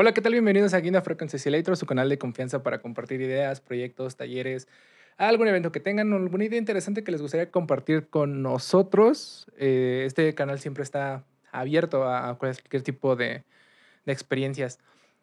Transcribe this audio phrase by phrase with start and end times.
[0.00, 0.30] Hola, ¿qué tal?
[0.30, 4.68] Bienvenidos a Guinda Frequency Simulator, su canal de confianza para compartir ideas, proyectos, talleres,
[5.16, 9.48] algún evento que tengan, alguna idea interesante que les gustaría compartir con nosotros.
[9.58, 13.42] Eh, este canal siempre está abierto a cualquier tipo de,
[14.06, 14.78] de experiencias.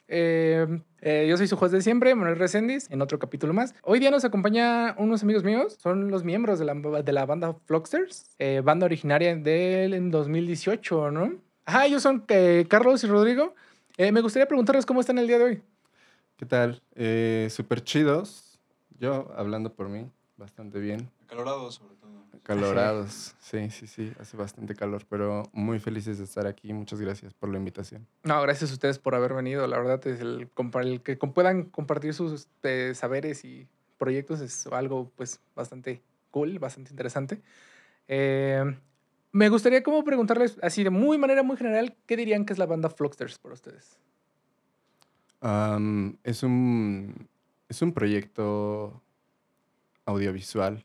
[0.10, 0.68] Eh,
[1.00, 3.76] eh, yo soy su host de siempre, Manuel Reséndiz, en otro capítulo más.
[3.82, 7.56] Hoy día nos acompaña unos amigos míos, son los miembros de la, de la banda
[7.64, 11.34] Flocksters, eh, banda originaria del 2018, ¿no?
[11.66, 12.26] Ah, ellos son
[12.68, 13.56] Carlos y Rodrigo.
[13.98, 15.62] Me gustaría preguntarles cómo están el día de hoy.
[16.38, 16.82] ¿Qué tal?
[17.50, 18.60] Súper chidos.
[19.00, 21.10] Yo, hablando por mí, bastante bien.
[21.24, 22.06] Acalorados, sobre todo.
[22.44, 26.72] Calorados, sí, sí, sí, hace bastante calor, pero muy felices de estar aquí.
[26.74, 28.06] Muchas gracias por la invitación.
[28.24, 29.66] No, gracias a ustedes por haber venido.
[29.66, 30.50] La verdad es el,
[30.82, 36.92] el que puedan compartir sus este, saberes y proyectos es algo pues bastante cool, bastante
[36.92, 37.42] interesante.
[38.08, 38.78] Eh,
[39.36, 42.66] me gustaría como preguntarles así de muy manera muy general, ¿qué dirían que es la
[42.66, 44.00] banda Flocksters para ustedes?
[46.24, 47.28] es, un,
[47.70, 49.04] es un proyecto
[50.06, 50.84] audiovisual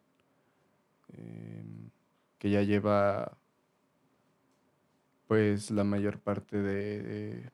[1.16, 1.90] Em,
[2.38, 3.36] que ya lleva
[5.26, 7.50] pues la mayor parte de,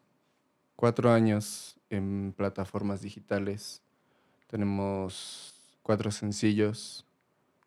[0.77, 3.83] cuatro años en plataformas digitales.
[4.47, 7.07] Tenemos cuatro sencillos,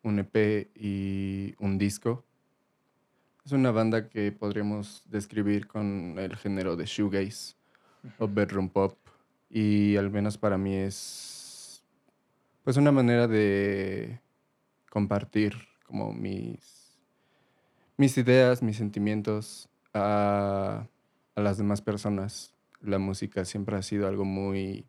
[0.02, 2.24] un EP y un disco.
[3.50, 7.56] Es una banda que podríamos describir con el género de shoegaze
[8.20, 8.96] o bedroom pop
[9.48, 11.82] y al menos para mí es
[12.62, 14.20] pues una manera de
[14.88, 16.96] compartir como mis,
[17.96, 20.86] mis ideas, mis sentimientos a,
[21.34, 22.54] las demás personas.
[22.80, 24.84] La música siempre ha sido algo muy,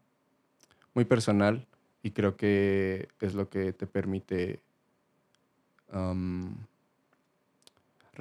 [0.93, 1.65] muy personal
[2.03, 4.61] y creo que es lo que te permite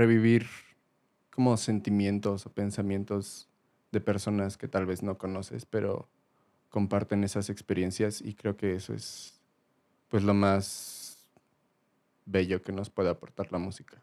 [0.01, 0.47] revivir
[1.29, 3.51] como sentimientos o pensamientos
[3.93, 6.09] de personas que tal vez no conoces, pero
[6.71, 9.41] comparten esas experiencias y creo que eso es
[10.09, 11.29] pues lo más
[12.25, 14.03] bello que nos puede aportar la música.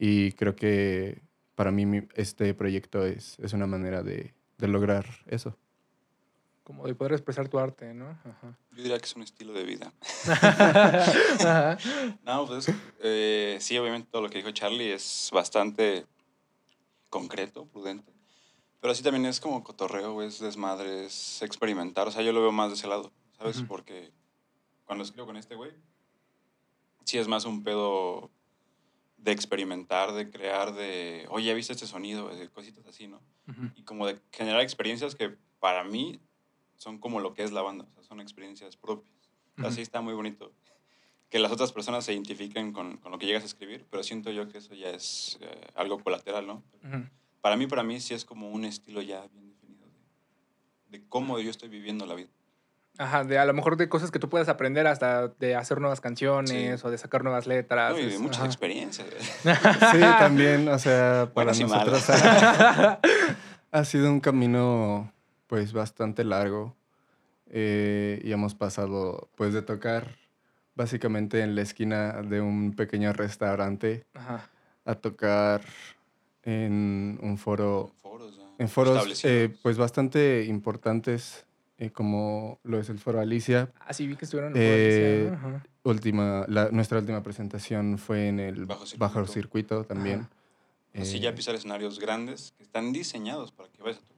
[0.00, 1.22] Y creo que
[1.54, 1.84] para mí
[2.14, 5.56] este proyecto es, es una manera de, de, lograr eso.
[6.68, 8.18] Como de poder expresar tu arte, ¿no?
[8.72, 9.90] Yo diría que es un estilo de vida.
[12.26, 12.70] no, pues
[13.00, 16.04] eh, sí, obviamente todo lo que dijo Charlie es bastante
[17.08, 18.12] concreto, prudente.
[18.82, 22.06] Pero así también es como cotorreo, es desmadre, es experimentar.
[22.06, 23.62] O sea, yo lo veo más de ese lado, ¿sabes?
[23.66, 24.12] Porque
[24.84, 25.72] cuando escribo con este güey,
[27.06, 28.30] sí es más un pedo
[29.16, 32.28] de experimentar, de crear, de, oye, ¿viste este sonido?
[32.28, 33.22] De cositas así, ¿no?
[33.74, 36.20] Y como de generar experiencias que para mí
[36.78, 39.14] son como lo que es la banda, o sea, son experiencias propias.
[39.58, 40.52] Así está muy bonito.
[41.28, 44.30] Que las otras personas se identifiquen con, con, lo que llegas a escribir, pero siento
[44.30, 46.62] yo que eso ya es eh, algo colateral, ¿no?
[47.40, 51.38] Para mí, para mí sí es como un estilo ya bien definido de, de cómo
[51.40, 52.30] yo estoy viviendo la vida.
[52.98, 56.00] Ajá, de a lo mejor de cosas que tú puedas aprender hasta de hacer nuevas
[56.00, 57.92] canciones o de sacar nuevas letras.
[57.92, 59.06] No, y de muchas experiencias.
[59.42, 63.00] sí, también, o sea, para nosotros ha,
[63.70, 65.12] ha, sido un camino
[65.48, 66.76] pues bastante largo
[67.46, 70.16] eh, y hemos pasado pues de tocar
[70.76, 74.06] básicamente en la esquina de un pequeño restaurante
[74.84, 75.62] a tocar
[76.44, 77.92] en un foro,
[78.58, 81.44] en foros, eh, pues bastante importantes
[81.78, 83.70] eh, como lo es el Foro Alicia.
[83.80, 85.70] Ah, sí, vi que estuvieron en el eh, Foro Alicia.
[85.84, 90.28] Última, nuestra última presentación fue en el Bajo Circuito, también.
[90.94, 94.17] Así ya pisar escenarios grandes que están diseñados para que vayas a tocar.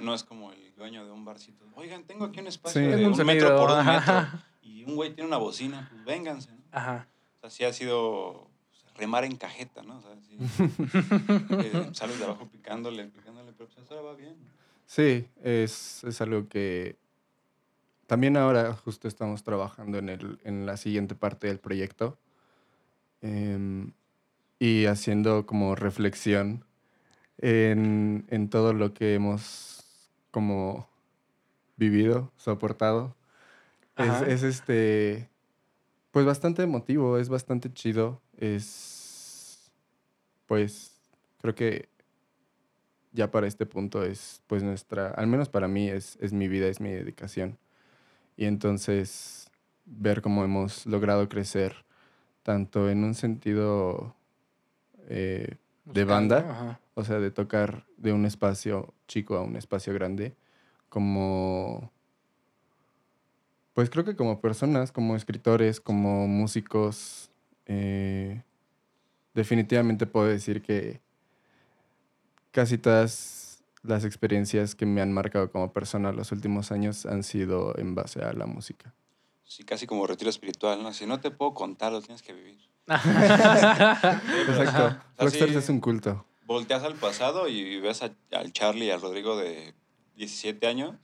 [0.00, 1.64] No es como el dueño de un barcito.
[1.74, 4.26] Oigan, tengo aquí un espacio de un, metro por un metro
[4.62, 6.50] y un güey tiene una bocina, pues vénganse.
[6.72, 7.08] Ajá.
[7.36, 8.48] O sea, sí ha sido
[8.96, 9.98] remar en cajeta, ¿no?
[9.98, 10.38] O sea, sí,
[11.94, 14.36] sales de abajo picándole, picándole, pero pues eso va bien.
[14.86, 16.96] Sí, es, algo que
[18.06, 22.18] también ahora justo estamos trabajando en, el, en la siguiente parte del proyecto
[23.20, 23.92] em,
[24.58, 26.64] y haciendo como reflexión
[27.38, 29.84] en, todo lo que hemos
[30.30, 30.88] como
[31.76, 33.14] vivido, soportado.
[33.96, 35.28] Es, es, este,
[36.10, 39.70] pues bastante emotivo, es bastante chido, es,
[40.46, 40.92] pues,
[41.40, 41.88] creo que
[43.16, 46.68] ya para este punto es pues nuestra, al menos para mí es, es mi vida,
[46.68, 47.58] es mi dedicación.
[48.36, 49.50] Y entonces
[49.86, 51.74] ver cómo hemos logrado crecer
[52.42, 54.14] tanto en un sentido
[55.08, 55.56] eh,
[55.86, 60.34] de banda, o sea, de tocar de un espacio chico a un espacio grande,
[60.88, 61.92] como,
[63.74, 67.30] pues creo que como personas, como escritores, como músicos,
[67.66, 68.42] eh,
[69.34, 71.02] definitivamente puedo decir que
[72.50, 77.78] casi todas las experiencias que me han marcado como persona los últimos años han sido
[77.78, 78.94] en base a la música.
[79.44, 80.94] Sí, casi como retiro espiritual, ¿no?
[80.94, 82.58] Si no te puedo contar, lo tienes que vivir.
[82.88, 84.98] Exacto.
[85.18, 86.24] Rockstars es un culto.
[86.46, 89.74] Volteas al pasado y ves a- al Charlie y al Rodrigo de
[90.14, 90.94] 17 años,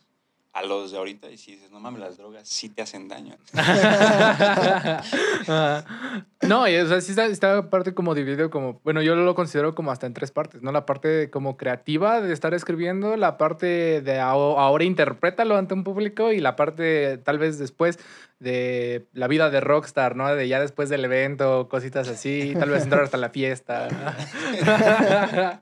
[0.54, 3.36] a los de ahorita, y si dices, no mames, las drogas sí te hacen daño.
[6.42, 9.74] no, y, o sea, sí está, está parte como dividido como, bueno, yo lo considero
[9.74, 10.70] como hasta en tres partes, ¿no?
[10.70, 15.84] La parte como creativa de estar escribiendo, la parte de aho- ahora interprétalo ante un
[15.84, 17.98] público y la parte tal vez después
[18.38, 20.34] de la vida de rockstar, ¿no?
[20.34, 23.88] De ya después del evento, cositas así, tal vez entrar hasta la fiesta.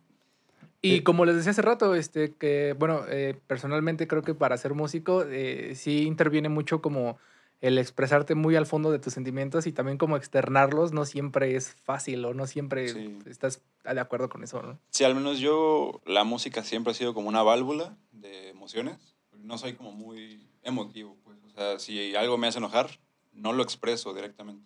[0.81, 4.73] Y como les decía hace rato, este, que, bueno, eh, personalmente creo que para ser
[4.73, 7.17] músico eh, sí interviene mucho como
[7.59, 11.73] el expresarte muy al fondo de tus sentimientos y también como externarlos no siempre es
[11.73, 13.17] fácil o no siempre Sí.
[13.25, 14.79] estás de acuerdo con eso, ¿no?
[14.91, 19.15] Sí, al menos yo, la música siempre ha sido como una válvula de emociones.
[19.39, 21.37] No soy como muy emotivo, pues.
[21.45, 22.99] O sea, si algo me hace enojar,
[23.33, 24.63] no lo expreso directamente.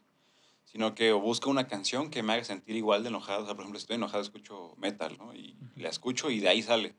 [0.71, 3.43] Sino que o busco una canción que me haga sentir igual de enojado.
[3.43, 5.33] O sea, por ejemplo, si estoy enojado, escucho metal, ¿no?
[5.33, 6.95] Y la escucho y de ahí sale.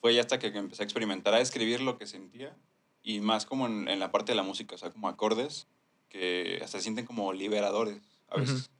[0.00, 2.54] Fue ya hasta que empecé a experimentar, a escribir lo que sentía.
[3.02, 5.66] Y más como en, en la parte de la música, o sea, como acordes
[6.10, 8.66] que hasta se sienten como liberadores a veces.
[8.66, 8.74] Ujú.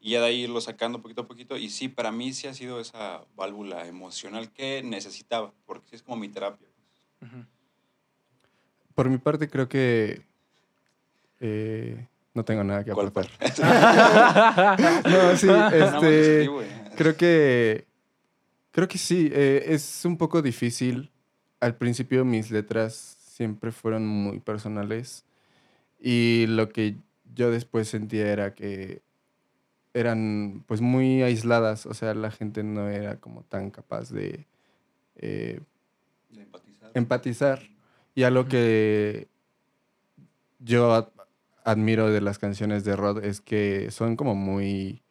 [0.00, 1.56] Y ya de ahí irlo sacando poquito a poquito.
[1.56, 6.02] Y sí, para mí sí ha sido esa válvula emocional que necesitaba, porque sí es
[6.02, 6.68] como mi terapia.
[7.20, 7.44] Ujú.
[8.94, 10.22] Por mi parte, creo que
[11.40, 13.30] eh, no tengo nada que ¿Cuál aportar.
[15.04, 16.50] no, sí, este, eh.
[16.96, 17.86] creo que
[18.70, 19.30] creo que sí.
[19.32, 21.10] eh, es un poco difícil.
[21.60, 25.24] Al principio mis letras siempre fueron muy personales
[26.00, 26.96] y lo que
[27.34, 29.02] yo después sentía era que
[29.94, 31.86] eran pues muy aisladas.
[31.86, 34.46] O sea, la gente no era como tan capaz de
[35.16, 35.60] eh,
[36.30, 36.90] De empatizar.
[36.94, 37.62] empatizar.
[38.14, 39.28] Y algo que
[40.58, 41.12] yo
[41.64, 45.02] admiro de las canciones de Rod es que son como muy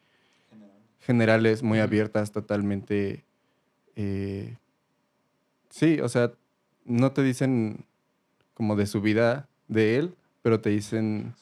[1.00, 3.26] generales, muy abiertas, totalmente.
[3.96, 4.58] eh,
[5.70, 6.32] sí, o sea,
[6.86, 7.86] no te dicen
[8.54, 11.34] como de su vida de él, pero te dicen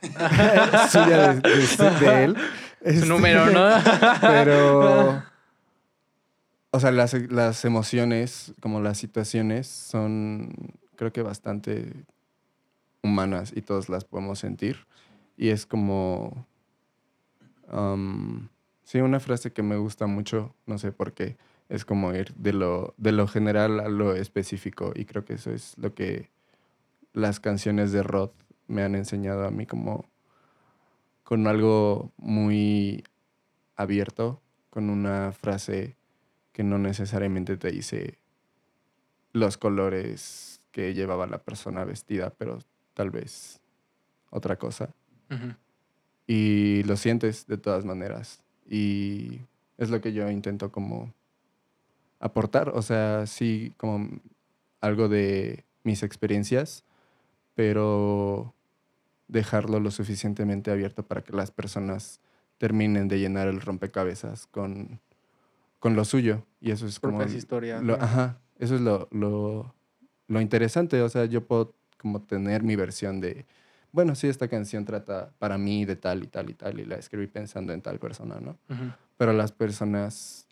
[0.00, 2.36] suya de, de él.
[2.80, 3.68] Su Este, número, ¿no?
[4.20, 5.22] pero,
[6.70, 10.52] o sea, las, las emociones, como las situaciones, son
[10.94, 11.92] creo que bastante
[13.02, 14.86] humanas y todos las podemos sentir.
[15.36, 16.46] Y es como,
[17.72, 18.48] um,
[18.84, 21.36] sí, una frase que me gusta mucho, no sé por qué,
[21.68, 24.92] es como ir de lo, de lo general a lo específico.
[24.94, 26.30] Y creo que eso es lo que
[27.12, 28.30] las canciones de Rod
[28.66, 30.08] me han enseñado a mí como
[31.24, 33.04] con algo muy
[33.76, 34.40] abierto,
[34.70, 35.96] con una frase
[36.52, 38.18] que no necesariamente te dice
[39.32, 42.58] los colores que llevaba la persona vestida, pero
[42.98, 43.60] tal vez
[44.30, 44.92] otra cosa.
[46.26, 48.42] Y lo sientes de todas maneras.
[48.68, 49.40] Y
[49.76, 51.14] es lo que yo intento como
[52.18, 54.20] aportar, o sea, sí, como
[54.80, 56.82] algo de mis experiencias,
[57.54, 58.52] pero
[59.28, 62.20] dejarlo lo suficientemente abierto para que las personas
[62.58, 65.00] terminen de llenar el rompecabezas con,
[65.78, 66.44] con lo suyo.
[66.60, 67.18] Y eso es como...
[67.18, 67.80] Propias historias.
[67.84, 69.72] lo- ajá, eso es lo, lo,
[70.26, 71.00] lo interesante.
[71.02, 73.44] O sea, yo puedo como tener mi versión de,
[73.92, 76.96] bueno, sí, esta canción trata para mí de tal y tal y tal, y la
[76.96, 78.58] escribí pensando en tal persona, ¿no?
[78.70, 78.92] Ujú.
[79.16, 80.46] Pero las personas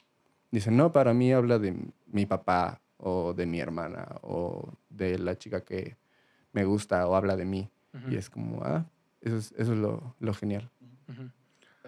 [0.51, 1.77] dicen, no, para mí habla de
[2.07, 5.97] mi papá o de mi hermana o de la chica que
[6.53, 7.71] me gusta o habla de mí.
[7.95, 8.11] Ujú.
[8.11, 8.85] Y es como, ah,
[9.21, 10.71] eso es, eso es lo, lo genial.
[11.09, 11.31] Ujú.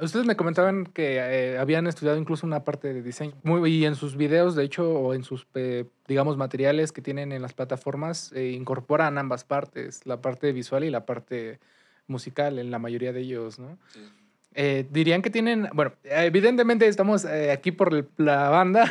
[0.01, 3.33] Ustedes me comentaban que eh, habían estudiado incluso una parte de diseño.
[3.43, 7.33] Muy, y en sus videos, de hecho, o en sus, eh, digamos, materiales que tienen
[7.33, 11.59] en las plataformas, eh, incorporan ambas partes, la parte visual y la parte
[12.07, 13.79] musical en la mayoría de ellos, ¿no?
[13.93, 14.01] Sí.
[14.55, 18.87] Eh, dirían que tienen, bueno, evidentemente estamos eh, aquí por el- la banda.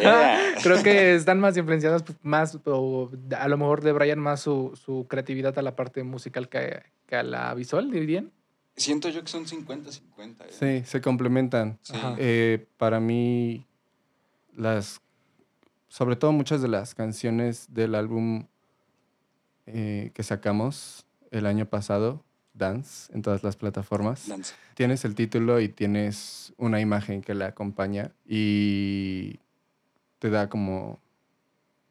[0.00, 0.38] Yeah.
[0.62, 5.06] Creo que están más influenciados pues, más, o a lo mejor debrayan más su, su
[5.08, 8.30] creatividad a la parte musical que, que a la visual, dirían.
[8.76, 10.00] Siento yo que son 50-50.
[10.46, 10.82] ¿eh?
[10.82, 11.78] Sí, se complementan.
[11.82, 11.94] Sí.
[12.18, 13.66] Eh, para mí,
[14.56, 15.00] las,
[15.88, 18.46] sobre todo muchas de las canciones del álbum
[19.66, 22.24] eh, que sacamos el año pasado,
[22.54, 24.54] Dance, en todas las plataformas, Danza.
[24.74, 29.38] tienes el título y tienes una imagen que la acompaña y
[30.18, 30.98] te da como,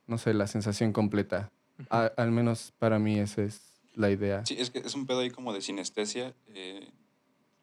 [0.08, 1.50] no sé, la sensación completa.
[1.90, 3.69] A- al menos para mí esa es
[4.00, 4.46] la idea.
[4.46, 6.34] Sí, es que es un pedo ahí como de sinestesia.
[6.48, 6.90] eh,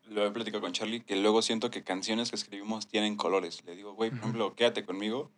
[0.08, 3.64] lo he platicado con Charlie, que luego siento que canciones que escribimos tienen colores.
[3.64, 4.26] Le digo, güey, por Ujú.
[4.28, 5.30] ejemplo, Quédate conmigo,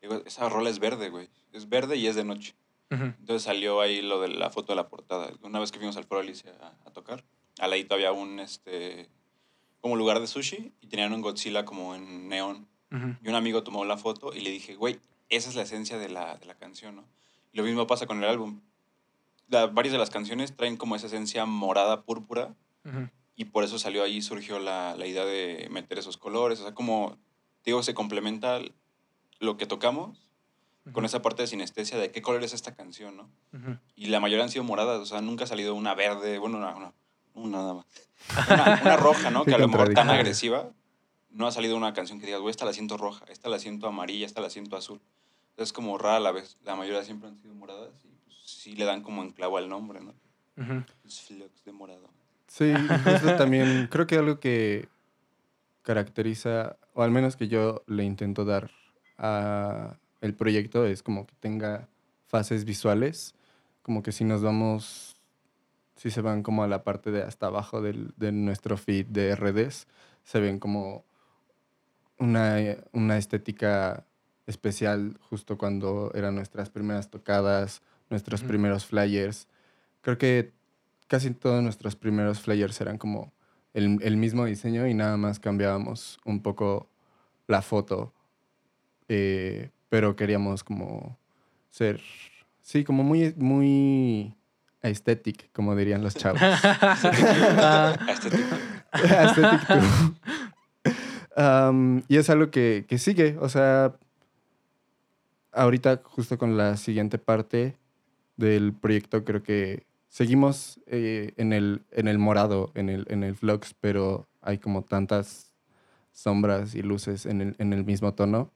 [0.00, 1.30] Digo, esa rola es verde, güey.
[1.52, 2.54] Es verde y es de noche.
[2.90, 3.04] Ujú.
[3.04, 5.32] Entonces salió ahí lo de la foto de la portada.
[5.42, 7.24] Una vez que fuimos al Foro Alicia a, a tocar,
[7.58, 9.08] al ladito había un, este,
[9.80, 12.68] como lugar de sushi y tenían un Godzilla como en neón.
[13.22, 16.08] Y un amigo tomó la foto y le dije, güey, esa es la esencia de
[16.10, 17.04] la, de la canción, ¿no?
[17.52, 18.60] Y lo mismo pasa con el álbum.
[19.48, 22.54] La- varias de las canciones traen como esa esencia morada, púrpura,
[23.36, 26.60] y por eso salió ahí, surgió la, la idea de meter esos colores.
[26.60, 27.16] O sea, como,
[27.64, 28.60] digo, se complementa
[29.40, 30.30] lo que tocamos
[30.92, 33.30] con esa parte de sinestesia de qué color es esta canción, ¿no?
[33.96, 36.74] Y la mayoría han sido moradas, o sea, nunca ha salido una verde, bueno, una,
[36.76, 36.92] una,
[37.34, 37.86] una nada más.
[38.50, 39.44] Una, una roja, ¿no?
[39.44, 40.70] Que a lo mejor tan agresiva,
[41.30, 43.86] no ha salido una canción que digas, güey, esta la siento roja, esta la siento
[43.86, 45.00] amarilla, esta la siento azul.
[45.56, 46.56] Es como rara a la vez.
[46.64, 48.03] La mayoría siempre han sido moradas
[48.64, 50.14] sí le dan como enclavo al nombre, ¿no?
[50.56, 50.84] Ujú.
[51.04, 52.08] Es flux de morado.
[52.46, 52.72] Sí,
[53.06, 54.88] eso también creo que algo que
[55.82, 58.70] caracteriza, o al menos que yo le intento dar
[59.18, 61.88] a el proyecto es como que tenga
[62.26, 63.34] fases visuales,
[63.82, 65.14] como que si nos vamos,
[65.96, 69.36] si se van como a la parte de hasta abajo del, de nuestro feed de
[69.36, 69.86] redes,
[70.22, 71.04] se ven como
[72.18, 72.56] una,
[72.92, 74.06] una estética
[74.46, 79.48] especial justo cuando eran nuestras primeras tocadas, nuestros primeros flyers.
[80.02, 80.52] Creo que
[81.08, 83.32] casi todos nuestros primeros flyers eran como
[83.72, 86.88] el, el mismo diseño y nada más cambiábamos un poco
[87.46, 88.12] la foto.
[89.08, 91.16] eh, pero queríamos como
[91.70, 92.00] ser,
[92.62, 94.34] sí, como muy, muy
[94.82, 96.40] aesthetic, como dirían los chavos.
[97.56, 97.96] Ah.
[98.92, 100.14] Aesthetic too.
[101.36, 103.94] Am, y es algo que, que sigue, o sea,
[105.52, 107.76] ahorita justo con la siguiente parte
[108.36, 113.34] del proyecto creo que seguimos eh, en, el, en el morado, en el, en el
[113.36, 115.52] flux, pero hay como tantas
[116.12, 118.50] sombras y luces en el, en el mismo tono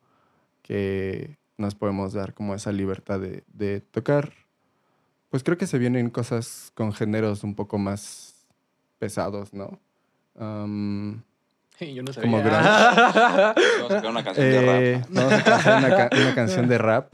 [0.62, 4.32] que nos podemos dar como esa libertad de, de tocar.
[5.30, 8.46] Pues creo que se vienen cosas con géneros un poco más
[8.98, 9.78] pesados, ¿no?
[11.80, 13.54] Yo no Como sabía.
[13.78, 15.10] Vamos a sacar una canción de eh, rap.
[15.10, 17.12] Vamos a cantar una, ca- una canción de rap.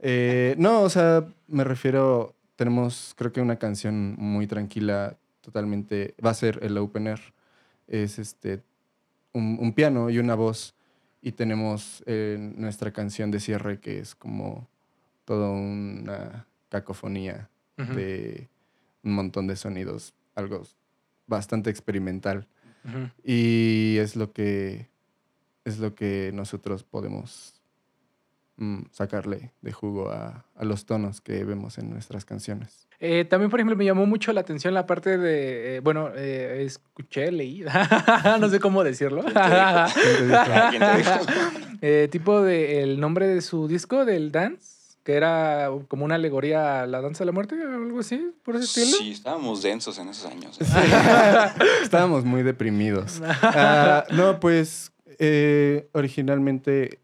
[0.00, 6.30] Eh, no, o sea, me refiero, tenemos creo que una canción muy tranquila, totalmente, va
[6.30, 7.20] a ser el opener.
[7.86, 8.62] Es este,
[9.32, 10.74] un, un piano y una voz.
[11.20, 14.68] Y tenemos eh, nuestra canción de cierre que es como
[15.24, 18.48] toda una cacofonía de
[19.04, 20.62] un montón de sonidos, algo
[21.26, 22.46] bastante experimental.
[23.22, 24.88] Y es lo que
[25.64, 27.57] es lo que nosotros podemos
[28.90, 32.88] sacarle de jugo a, a los tonos que vemos en nuestras canciones.
[33.00, 36.64] Eh, también, por ejemplo, me llamó mucho la atención la parte de, eh, bueno, eh,
[36.64, 37.64] escuché, leí,
[38.40, 39.24] no sé cómo decirlo.
[41.80, 46.82] Eh, tipo de el nombre de su disco, del Dance, que era como una alegoría
[46.82, 48.98] a la danza de la muerte o algo así, por ese estilo.
[48.98, 50.60] Sí, estábamos densos en esos años.
[50.60, 50.64] ¿eh?
[51.82, 53.22] Estábamos muy deprimidos.
[53.22, 56.98] Ah, no, pues eh, originalmente,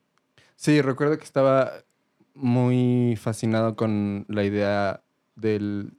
[0.57, 1.73] sí, recuerdo que estaba
[2.35, 5.03] muy fascinado con la idea
[5.37, 5.93] del...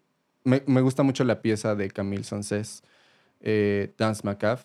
[0.44, 2.84] Me, me gusta mucho la pieza de Camille Sanchez,
[3.42, 4.64] eh, Dance Macabre.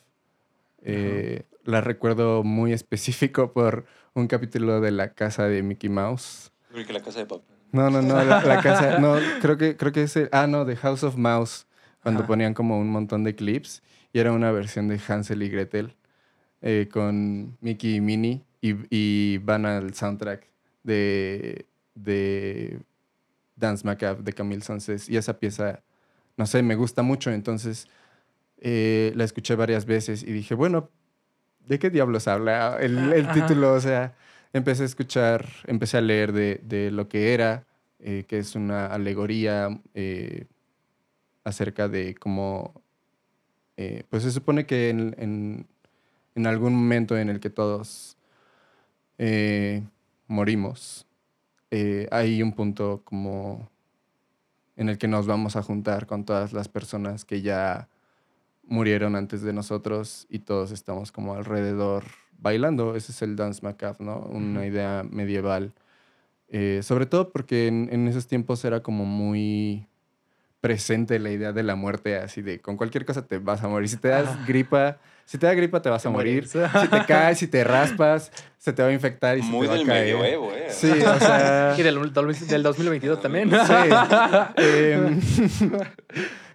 [0.83, 6.53] Eh, La recuerdo muy específico por un capítulo de La Casa de Mickey Mouse.
[6.71, 7.47] Creo que la casa de papel.
[7.73, 10.67] No, no, no, la, la casa, no, creo que, creo que es el, ah, no,
[10.67, 11.67] The House of Mouse,
[12.03, 13.83] cuando ponían como un montón de clips
[14.13, 15.95] y era una versión de Hansel y Gretel
[16.63, 20.47] eh, con Mickey y Minnie y, y van al soundtrack
[20.83, 22.81] de, de
[23.57, 25.83] Dance Macabre de Camille Sanchez y esa pieza,
[26.37, 27.89] no sé, me gusta mucho, entonces
[28.59, 30.91] eh, la escuché varias veces y dije, bueno,
[31.67, 33.33] ¿de qué diablos habla el, el Ajá.
[33.35, 33.73] título?
[33.75, 34.15] O sea,
[34.53, 37.67] empecé a escuchar, empecé a leer de, de lo que era,
[37.99, 40.47] eh, que es una alegoría eh,
[41.45, 42.83] acerca de cómo,
[44.11, 45.67] pues se supone que en, en-
[46.35, 48.17] en algún momento en el que todos
[49.23, 49.83] eh,
[50.29, 51.07] morimos,
[51.71, 53.69] eh, hay un punto como
[54.77, 57.91] en el que nos vamos a juntar con todas las personas que ya
[58.65, 62.05] murieron antes de nosotros y todos estamos como alrededor
[62.39, 62.97] bailando.
[62.97, 64.21] Ese es el dance macabre, ¿no?
[64.21, 65.75] Una idea medieval.
[66.49, 69.87] Eh, sobre todo porque en, en esos tiempos era como muy
[70.63, 73.89] presente la idea de la muerte, así de con cualquier cosa te vas a morir.
[73.91, 74.45] Si te das Ajá.
[74.47, 76.47] gripa, si te da gripa te vas a morir.
[76.47, 79.73] Si te caes, si te raspas, se te va a infectar y se Muy te
[79.73, 80.15] va del a caer.
[80.17, 80.67] medioevo, ¿eh?
[80.71, 81.75] Sí, o sea...
[81.79, 82.13] Y del,
[82.49, 83.51] del 2022 también.
[83.51, 83.73] Sí.
[84.57, 85.21] Em,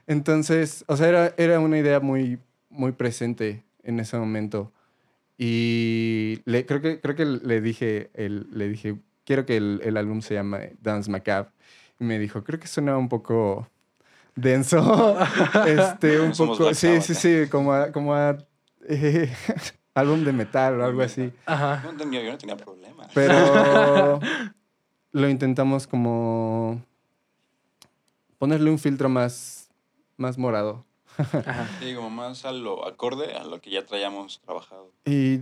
[0.07, 4.71] entonces, o sea, era, era una idea muy, muy presente en ese momento.
[5.37, 9.97] Y le, creo, que, creo que le dije, el, le dije, quiero que el, el
[9.97, 11.49] álbum se llame Dance Macabre.
[11.99, 13.67] Y me dijo, creo que suena un poco
[14.35, 15.17] denso.
[15.65, 17.15] este, un Somos poco, sí, sí, ¿eh?
[17.45, 18.37] sí, como a, como a
[18.87, 19.33] eh,
[19.93, 21.31] álbum de metal o algo así.
[21.45, 21.81] Ajá.
[21.83, 23.07] No tenía, yo no tenía problema.
[23.13, 24.19] Pero
[25.11, 26.81] lo intentamos como
[28.37, 29.69] ponerle un filtro más,
[30.17, 30.85] más morado.
[31.17, 31.69] Ajá.
[31.79, 34.91] Sí, como más a lo acorde a lo que ya traíamos trabajado.
[35.05, 35.41] Y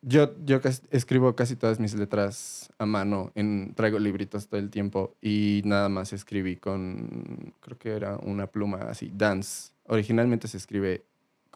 [0.00, 5.14] yo, yo escribo casi todas mis letras a mano, en, traigo libritos todo el tiempo
[5.20, 9.72] y nada más escribí con, creo que era una pluma así, dance.
[9.88, 11.04] Originalmente se escribe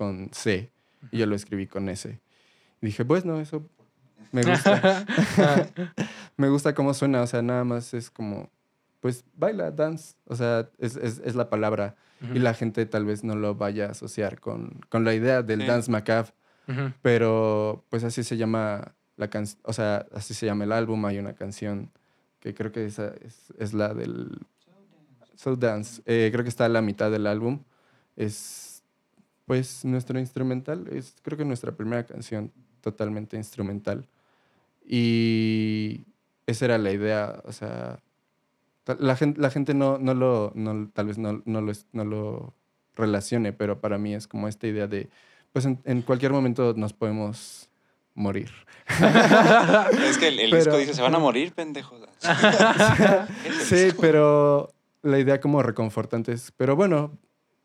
[0.00, 0.70] con C
[1.12, 2.18] y yo lo escribí con S.
[2.80, 3.68] Y dije, pues no, eso
[4.32, 5.04] me gusta.
[6.38, 8.48] me gusta cómo suena, o sea, nada más es como,
[9.00, 11.96] pues baila, dance, o sea, es, es, es la palabra.
[12.34, 15.60] Y la gente tal vez no lo vaya a asociar con, con la idea del
[15.60, 15.66] Sí.
[15.66, 16.32] dance macabre,
[16.68, 16.92] Ujú.
[17.02, 21.18] pero pues así se llama la canción, o sea, así se llama el álbum, hay
[21.18, 21.90] una canción
[22.40, 24.38] que creo que esa es, es la del
[25.34, 27.62] So Dance, Eh, creo que está a la mitad del álbum,
[28.16, 28.69] es
[29.50, 34.06] pues nuestro instrumental, es creo que nuestra primera canción totalmente instrumental
[34.86, 36.02] y
[36.46, 37.98] esa era la idea, o sea,
[39.00, 42.54] la gente, la gente no, no lo, no, tal vez no, no, lo, no lo
[42.94, 45.08] relacione, pero para mí es como esta idea de,
[45.52, 47.68] pues en, en cualquier momento nos podemos
[48.14, 48.52] morir.
[50.08, 52.02] Es que el, el Pero- disco dice, se van a morir, pendejos.
[53.64, 57.18] Sí, pero la idea como reconfortante es, pero bueno,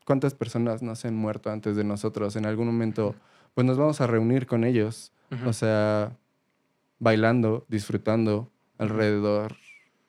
[0.06, 2.36] ¿cuántas personas no se han muerto antes de nosotros?
[2.36, 3.14] En algún momento,
[3.52, 5.12] pues nos vamos a reunir con ellos,
[5.44, 6.16] o sea,
[6.98, 8.48] bailando, disfrutando
[8.78, 9.56] alrededor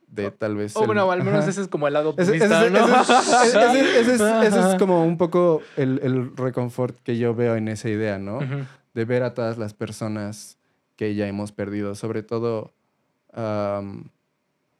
[0.07, 0.75] de tal vez...
[0.77, 1.49] O el- bueno, al menos Ajá.
[1.49, 2.67] ese es como el lado optimista, ese-
[4.45, 8.39] es, como un poco el, el reconfort que yo veo en esa idea, ¿no?
[8.93, 10.57] De ver a todas las personas
[10.95, 12.71] que ya hemos perdido, sobre todo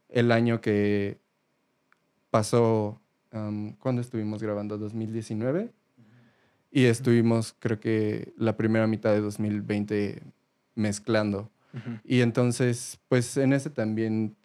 [0.10, 1.20] el año que
[2.30, 3.00] pasó,
[3.32, 4.78] am, ¿cuándo estuvimos grabando?
[4.78, 5.72] ¿2019?
[6.72, 10.22] Y estuvimos, creo que la primera mitad de 2020
[10.76, 11.50] mezclando.
[11.74, 12.00] Ujú.
[12.04, 14.36] Y entonces, pues en ese también,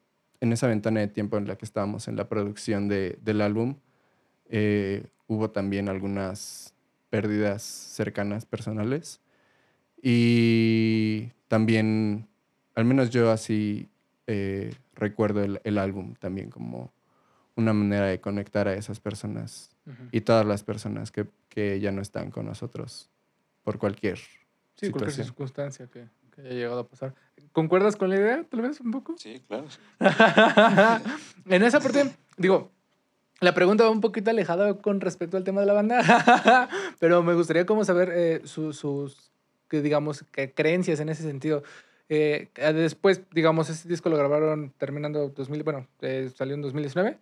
[0.40, 3.76] en esa ventana de tiempo en la que estábamos en la producción de- del álbum,
[4.48, 6.74] eh, hubo también algunas
[7.10, 9.20] pérdidas cercanas personales.
[10.02, 12.28] Y también,
[12.74, 13.88] al menos yo así
[14.26, 16.92] eh, recuerdo el, el álbum también como
[17.56, 20.02] una manera de conectar a esas personas Ujú.
[20.12, 23.10] y todas las personas que, que ya no están con nosotros
[23.62, 24.16] por cualquier
[24.76, 25.26] Sí, cualquier situación.
[25.26, 27.14] circunstancia que, que haya llegado a pasar.
[27.52, 29.14] ¿Concuerdas con la idea, tal vez, un poco?
[29.18, 29.66] Sí, claro.
[31.46, 32.70] en esa parte, digo,
[33.40, 36.68] la pregunta va un poquito alejada con respecto al tema de la banda,
[37.00, 39.30] pero me gustaría como saber eh, su- sus,
[39.68, 41.62] que digamos, que creencias en ese sentido.
[42.08, 47.18] Eh, después, digamos, ese disco lo grabaron terminando 2000, bueno, eh, salió en 2019.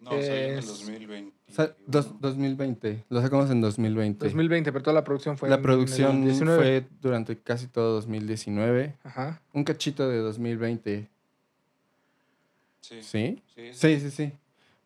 [0.00, 1.36] No, salió en el Es- 2020.
[1.50, 4.24] Sa- dos- 2020, lo sacamos en 2020.
[4.24, 6.56] 2020, pero toda la producción fue la en- en el producción 19.
[6.80, 9.42] fue durante casi todo 2019, Ajá.
[9.52, 11.08] un cachito de 2020,
[12.80, 13.02] Sí.
[13.02, 13.42] ¿sí?
[13.54, 13.72] Sí, sí.
[13.72, 14.32] Sí, sí, sí.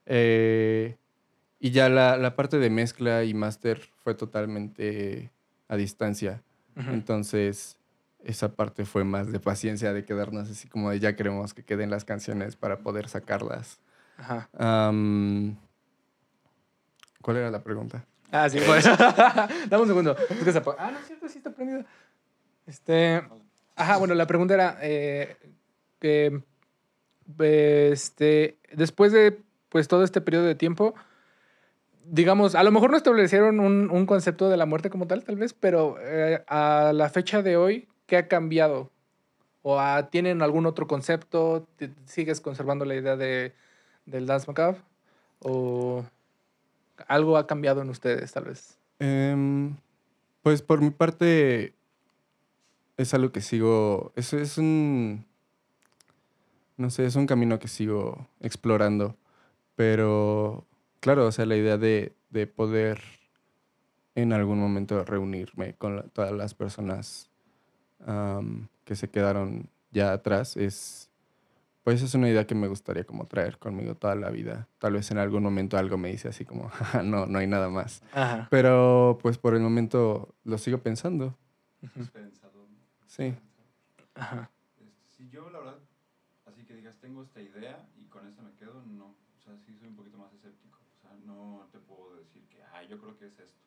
[0.06, 0.96] Eh,
[1.60, 5.30] y ya la, la parte de mezcla y máster fue totalmente
[5.68, 6.42] a distancia.
[6.76, 7.76] Entonces,
[8.24, 11.88] esa parte fue más de paciencia, de quedarnos así como de ya queremos que queden
[11.90, 13.78] las canciones para poder sacarlas.
[14.18, 14.48] Ajá.
[14.58, 15.56] Am,
[17.22, 18.04] ¿Cuál era la pregunta?
[18.30, 18.84] Ah, sí, pues.
[19.68, 20.16] Dame un segundo.
[20.78, 21.84] Ah, no es cierto, sí está prendido.
[22.66, 23.22] Este.
[23.76, 25.36] Ajá, bueno, la pregunta era eh,
[25.98, 26.42] que
[27.40, 30.94] este, después de pues todo este periodo de tiempo,
[32.04, 35.36] digamos, a lo mejor no establecieron un, un concepto de la muerte como tal, tal
[35.36, 38.90] vez, pero eh, a la fecha de hoy, ¿qué ha cambiado?
[39.62, 41.66] ¿O ah, tienen algún otro concepto?
[41.76, 43.54] ¿Te- ¿Sigues conservando la idea de,
[44.06, 44.80] del Dance Macabre?
[45.40, 46.04] ¿O
[47.08, 48.78] algo ha cambiado en ustedes, tal vez?
[48.98, 49.76] Em,
[50.42, 51.74] pues por mi parte
[52.96, 55.26] es algo que sigo, es, es un,
[56.76, 59.16] no sé, es un camino que sigo explorando,
[59.76, 60.64] pero
[61.00, 63.00] claro, o sea, la idea de, de poder
[64.14, 67.30] en algún momento reunirme con todas las personas
[68.84, 71.10] que se quedaron ya atrás es,
[71.84, 74.68] pues es una idea que me gustaría como traer conmigo toda la vida.
[74.78, 77.68] Tal vez en algún momento algo me dice así como, "Ja, no, no hay nada
[77.68, 78.02] más.
[78.12, 78.48] Ajá.
[78.50, 81.36] Pero pues por el momento lo sigo pensando.
[82.12, 82.66] Pensado.
[83.06, 83.34] Sí.
[84.14, 84.50] Ajá.
[84.80, 85.78] Este, si yo, la verdad,
[86.46, 89.08] así que digas, tengo esta idea y con esta me quedo, no.
[89.36, 90.78] O sea, sí soy un poquito más escéptico.
[90.96, 93.60] O sea, no te puedo decir que, ah, yo creo que es esto.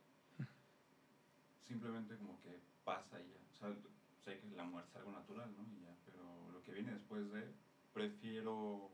[1.68, 3.38] Simplemente como que pasa y ya.
[3.54, 3.76] O sea,
[4.24, 5.64] sé que la muerte es algo natural, ¿no?
[5.78, 7.54] Y ya, pero lo que viene después de,
[7.98, 8.92] prefiero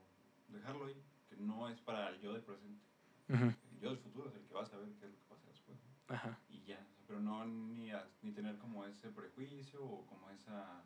[0.48, 0.96] dejarlo ahí,
[1.30, 2.82] que no es para el yo del presente.
[3.30, 5.48] El yo del futuro es el que va a saber qué es lo que pasa
[5.50, 5.78] después.
[6.08, 6.16] ¿no?
[6.16, 6.38] Ajá.
[6.50, 10.84] Y ya, pero no ni, a- ni tener como ese prejuicio o como esa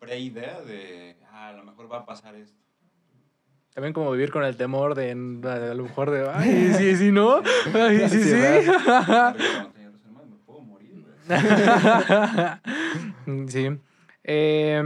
[0.00, 2.58] preidea de, ah, a lo mejor va a pasar esto.
[3.74, 7.36] También como vivir con el temor de, a lo mejor de, ay, sí, sí, no,
[7.74, 8.32] ay, sí, Sí, sí.
[10.30, 11.04] Me puedo morir,
[13.48, 13.66] sí.
[14.24, 14.82] Eh, eh,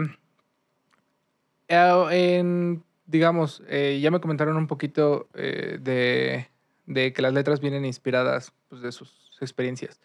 [1.71, 6.49] en, digamos, eh, ya me comentaron un poquito eh, de,
[6.87, 10.01] de que las letras vienen inspiradas pues, de sus experiencias.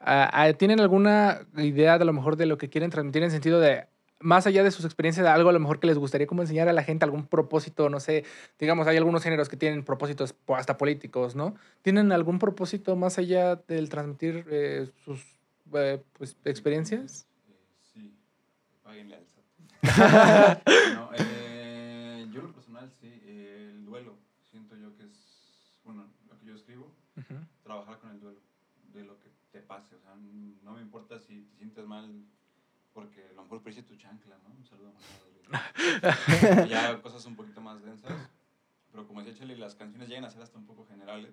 [0.00, 3.58] Ah, ah, ¿Tienen alguna idea de lo mejor de lo que quieren transmitir en sentido
[3.58, 3.86] de,
[4.20, 6.68] más allá de sus experiencias, de algo a lo mejor que les gustaría como enseñar
[6.68, 8.24] a la gente, algún propósito, no sé,
[8.58, 11.54] digamos, hay algunos géneros que tienen propósitos hasta políticos, ¿no?
[11.82, 15.24] ¿Tienen algún propósito más allá del transmitir eh, sus
[15.74, 17.26] eh, pues, experiencias?
[17.92, 18.14] Sí,
[18.82, 19.27] páguenle al.
[20.94, 24.16] no, eh, yo en lo personal sí, eh, el duelo,
[24.50, 27.34] siento yo que es, bueno, lo que yo escribo, Ujú.
[27.62, 28.40] trabajar con el duelo,
[28.92, 32.24] de lo que te pase, o sea, no me importa si te sientes mal
[32.98, 34.54] porque a lo mejor perdiste tu chancla, ¿no?
[34.54, 34.92] Un saludo
[35.52, 36.66] a.
[36.68, 38.12] Ya cosas un poquito más densas,
[38.90, 41.32] pero como decía Chely, las canciones llegan a ser hasta un poco generales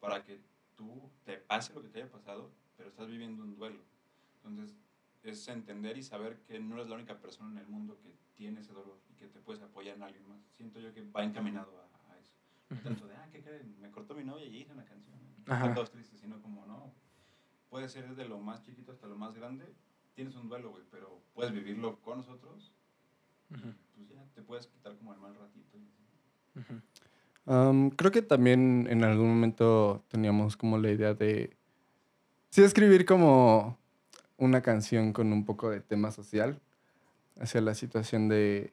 [0.00, 0.40] para que
[0.76, 3.80] tú te pase lo que te haya pasado, pero estás viviendo un duelo.
[4.42, 4.76] Entonces,
[5.24, 8.60] es entender y saber que no eres la única persona en el mundo que tiene
[8.60, 10.38] ese dolor y que te puedes apoyar en alguien más.
[10.50, 12.34] Siento yo que va encaminado a, a eso.
[12.70, 13.74] No tanto de, ah, ¿qué creen?
[13.80, 15.16] Me cortó mi novia y hice una canción.
[15.46, 15.56] Ajá.
[15.56, 16.92] Están todos tristes, sino como, no.
[17.70, 19.64] Puede ser desde lo más chiquito hasta lo más grande.
[20.14, 22.72] Tienes un duelo, güey, pero puedes vivirlo con nosotros.
[23.48, 25.76] Pues ya, te puedes quitar como el mal ratito.
[25.76, 26.02] y así.
[26.60, 26.80] Ujú.
[27.46, 31.56] Am, creo que también en algún momento teníamos como la idea de
[32.50, 33.78] sí escribir como
[34.44, 36.60] una canción con un poco de tema social
[37.40, 38.72] hacia la situación de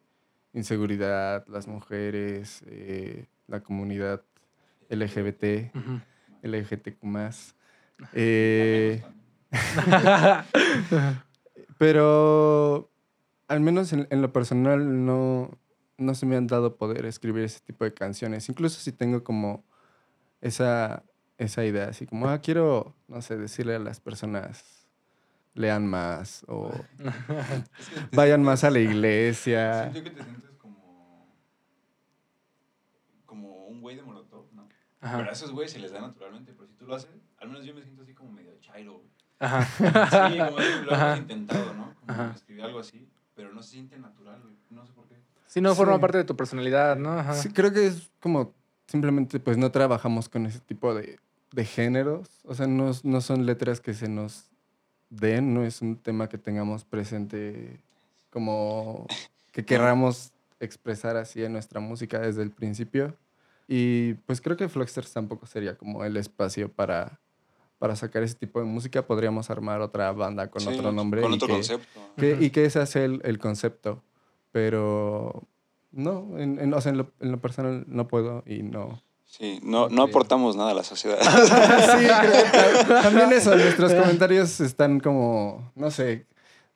[0.54, 4.22] inseguridad, las mujeres, eh, la comunidad
[4.90, 6.00] LGBT, Ujú.
[6.44, 7.06] LGTQ+.
[8.14, 9.04] Eh,
[11.78, 12.92] pero
[13.48, 15.58] al menos en, en lo personal no,
[15.98, 18.50] no se me han dado poder escribir ese tipo de canciones.
[18.50, 19.64] Incluso si tengo como
[20.42, 21.04] esa,
[21.38, 24.81] esa idea, así como, ah, quiero, no sé, decirle a las personas,
[25.54, 26.72] lean más o
[27.78, 29.92] Es que te vayan más a la iglesia.
[29.92, 31.36] Siento que te sientes como.
[33.26, 34.68] como un güey de Molotov, ¿no?
[35.02, 35.18] Ajá.
[35.18, 37.66] Pero a esos güeyes se les da naturalmente, pero si tú lo haces, al menos
[37.66, 39.10] yo me siento así como medio chairo, güey.
[39.40, 39.66] Ajá.
[40.30, 41.08] Sí, como lo Ajá.
[41.08, 41.96] hemos intentado, ¿no?
[42.00, 42.34] Como Ajá.
[42.36, 44.56] escribir algo así, pero no se siente natural, güey.
[44.70, 45.16] No sé por qué.
[45.48, 47.12] Si no forma parte de tu personalidad, ¿no?
[47.14, 47.34] Ajá.
[47.34, 48.54] Sí, creo que es como
[48.88, 51.18] simplemente pues no trabajamos con ese tipo de,
[51.52, 52.30] de géneros.
[52.46, 54.51] O sea, no, no son letras que se nos
[55.12, 57.80] den, no es un tema que tengamos presente
[58.32, 59.06] como
[59.52, 63.14] que querramos expresar así en nuestra música desde el principio.
[63.68, 67.20] Y pues creo que Fluxters tampoco sería como el espacio para,
[67.78, 69.06] para sacar ese tipo de música.
[69.06, 71.22] Podríamos armar otra banda con Sí, otro nombre.
[71.22, 72.00] Con y otro que- concepto.
[72.18, 74.02] que- y que ese sea el, el concepto.
[74.52, 75.44] Pero
[75.92, 79.02] no, en, en- o sea, en lo, en lo personal no puedo y no.
[79.32, 81.18] Sí, no, no aportamos nada a la sociedad.
[81.22, 86.26] sí, creo también eso, nuestros comentarios están como, no sé,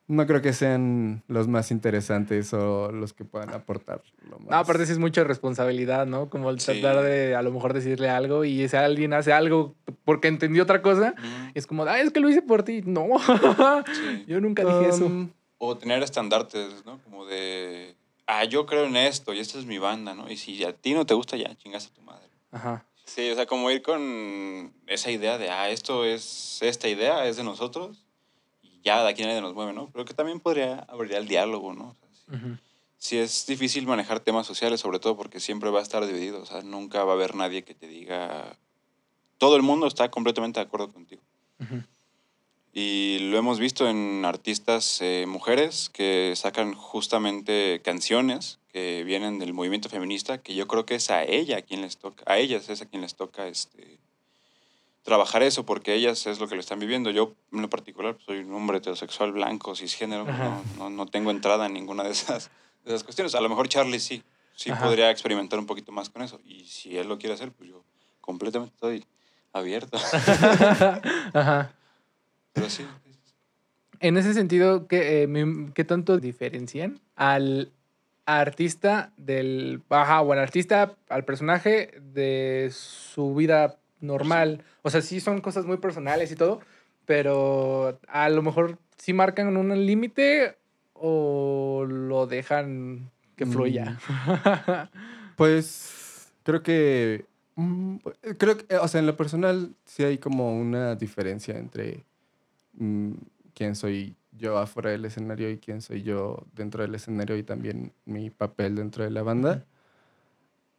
[0.08, 4.48] no creo que sean los más interesantes o los que puedan aportar lo más.
[4.48, 6.30] No, aparte sí es mucha responsabilidad, ¿no?
[6.30, 6.80] Como el Sí.
[6.80, 9.74] tratar de a lo mejor decirle algo y ese alguien hace algo
[10.06, 11.14] porque entendió otra cosa.
[11.52, 12.80] Es como, ah, es que lo hice por ti.
[12.86, 13.06] No,
[13.84, 14.24] sí.
[14.26, 15.04] yo nunca dije eso.
[15.04, 17.00] Um, O tener estandartes, ¿no?
[17.04, 20.30] Como de, ah, yo creo en esto y esta es mi banda, ¿no?
[20.30, 22.25] Y si a ti no te gusta, ya chingas a tu madre.
[22.56, 22.86] Ajá.
[23.04, 27.36] Sí, o sea, como ir con esa idea de, ah, esto es, esta idea es
[27.36, 28.06] de nosotros
[28.62, 29.90] y ya de aquí nadie nos mueve, ¿no?
[29.92, 31.90] Pero que también podría abrir el diálogo, ¿no?
[31.90, 32.56] O sea, sí, Ujú.
[32.96, 36.46] sí es difícil manejar temas sociales, sobre todo porque siempre va a estar dividido, o
[36.46, 38.58] sea, nunca va a haber nadie que te diga,
[39.38, 41.22] todo el mundo está completamente de acuerdo contigo.
[41.60, 41.82] Ujú.
[42.78, 49.54] Y lo hemos visto en artistas eh, mujeres que sacan justamente canciones que vienen del
[49.54, 52.68] movimiento feminista, que yo creo que es a ella a quien les toca, a ellas
[52.68, 53.98] es a quien les toca este,
[55.04, 57.10] trabajar eso, porque ellas es lo que lo están viviendo.
[57.10, 61.06] Yo, en lo particular, pues, soy un hombre heterosexual, blanco, cisgénero, pues, no, no, no
[61.06, 62.50] tengo entrada en ninguna de esas,
[62.84, 63.34] de esas cuestiones.
[63.34, 64.22] A lo mejor Charlie sí,
[64.54, 64.84] sí Ajá.
[64.84, 66.42] podría experimentar un poquito más con eso.
[66.44, 67.84] Y si él lo quiere hacer, pues yo
[68.20, 69.06] completamente estoy
[69.54, 69.96] abierto.
[71.32, 71.72] Ajá.
[72.56, 72.84] Pero sí.
[74.00, 77.70] En ese sentido, ¿qué, eh, mi- qué tanto diferencian al
[78.26, 79.82] artista del.
[79.88, 84.64] Ajá, o al artista, al personaje de su vida normal?
[84.82, 86.60] O sea, sí son cosas muy personales y todo,
[87.06, 90.56] pero a lo mejor sí marcan un límite
[90.94, 93.98] o lo dejan Que fluya.
[95.36, 97.26] Pues creo que.
[97.56, 97.96] mm,
[98.38, 102.15] Creo que, o sea, en lo personal sí hay como una diferencia entre mm,
[103.54, 107.92] quién soy yo afuera del escenario y quién soy yo dentro del escenario y también
[108.04, 109.64] mi papel dentro de la banda.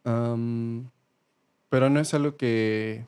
[0.04, 0.90] Am,
[1.68, 3.06] pero no es algo que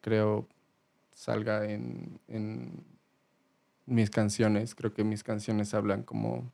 [0.00, 0.46] creo
[1.12, 2.84] salga en, en
[3.86, 4.74] mis canciones.
[4.74, 6.50] Creo que mis canciones hablan como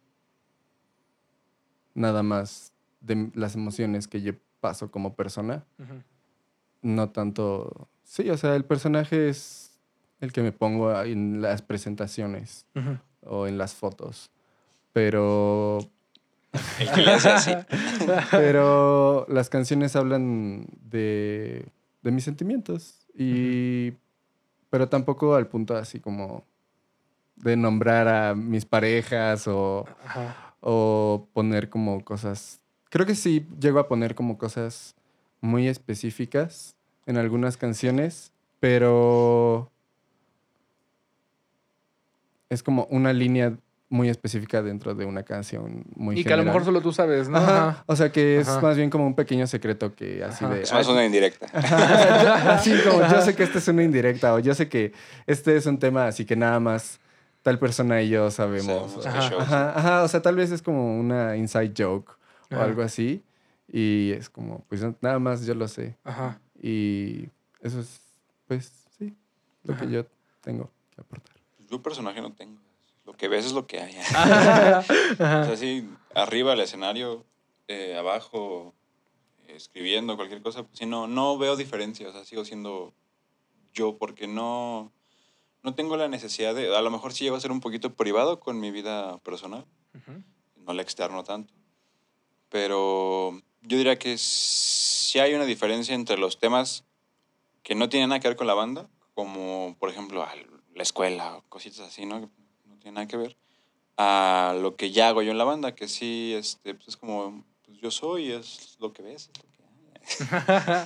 [1.95, 5.65] nada más de las emociones que yo paso como persona.
[5.79, 6.03] Ujú.
[6.83, 7.89] No tanto...
[8.05, 9.70] Sí, o sea, el personaje es
[10.21, 12.67] el que me pongo en las presentaciones
[13.23, 14.31] o en las fotos.
[14.93, 15.79] Pero
[16.79, 17.53] El que le hace así.
[18.31, 21.67] Pero las canciones hablan de,
[22.03, 23.07] de mis sentimientos.
[23.15, 23.93] Y.
[24.71, 26.45] Pero tampoco al punto así como
[27.37, 30.55] de nombrar a mis parejas o, Ajá.
[30.61, 32.61] o poner como cosas.
[32.91, 34.95] Creo que sí llego a poner como cosas
[35.41, 39.71] muy específicas en algunas canciones, pero
[42.51, 43.57] es como una línea
[43.89, 47.29] muy específica dentro de una canción muy y que a lo mejor solo tú sabes,
[47.29, 47.39] ¿no?
[47.39, 47.83] Ajá.
[47.87, 48.61] O sea que es Ajá.
[48.61, 50.55] más bien como un pequeño secreto que así Ajá.
[50.55, 50.63] de.
[50.63, 51.47] Es más "Ay, una indirecta.
[52.55, 54.93] así como yo sé que esta es una indirecta o yo sé que
[55.27, 57.01] este es un tema así que nada más
[57.43, 58.99] tal persona y yo sabemos.
[59.03, 59.29] Qué Ajá.
[59.29, 59.41] show.
[59.41, 62.13] Ajá, ajá, o sea, tal vez es como una inside joke
[62.53, 63.25] o algo así
[63.73, 66.41] y es como, pues nada más yo lo sé Ajá.
[66.63, 67.29] y
[67.61, 68.01] eso es,
[68.47, 69.17] pues sí,
[69.65, 69.85] lo Ajá.
[69.87, 70.07] que yo
[70.43, 71.37] tengo que aportar.
[71.71, 72.61] Yo personaje no tengo.
[73.05, 73.97] Lo que ves es lo que hay.
[74.15, 74.81] Ajá.
[74.81, 77.25] O sea, sí, arriba el escenario,
[77.69, 78.75] eh, abajo,
[79.47, 82.09] eh, escribiendo cualquier cosa, pues sí, no, no veo diferencia.
[82.09, 82.93] O sea, sigo siendo
[83.73, 84.93] yo porque no,
[85.63, 86.75] no tengo la necesidad de...
[86.77, 89.65] A lo mejor sí llego a ser un poquito privado con mi vida personal,
[90.57, 91.55] no la externo tanto.
[92.49, 96.85] Pero yo diría que sí hay una diferencia entre los temas
[97.63, 100.27] que no tienen nada que ver con la banda, como por ejemplo
[100.75, 102.21] la escuela o cositas así, ¿no?
[102.21, 102.31] No
[102.79, 103.37] tienen nada que ver,
[103.97, 107.45] a lo que ya hago yo en la banda, que sí este, pues es como
[107.65, 109.71] pues yo soy, es lo que ves, es lo que hay.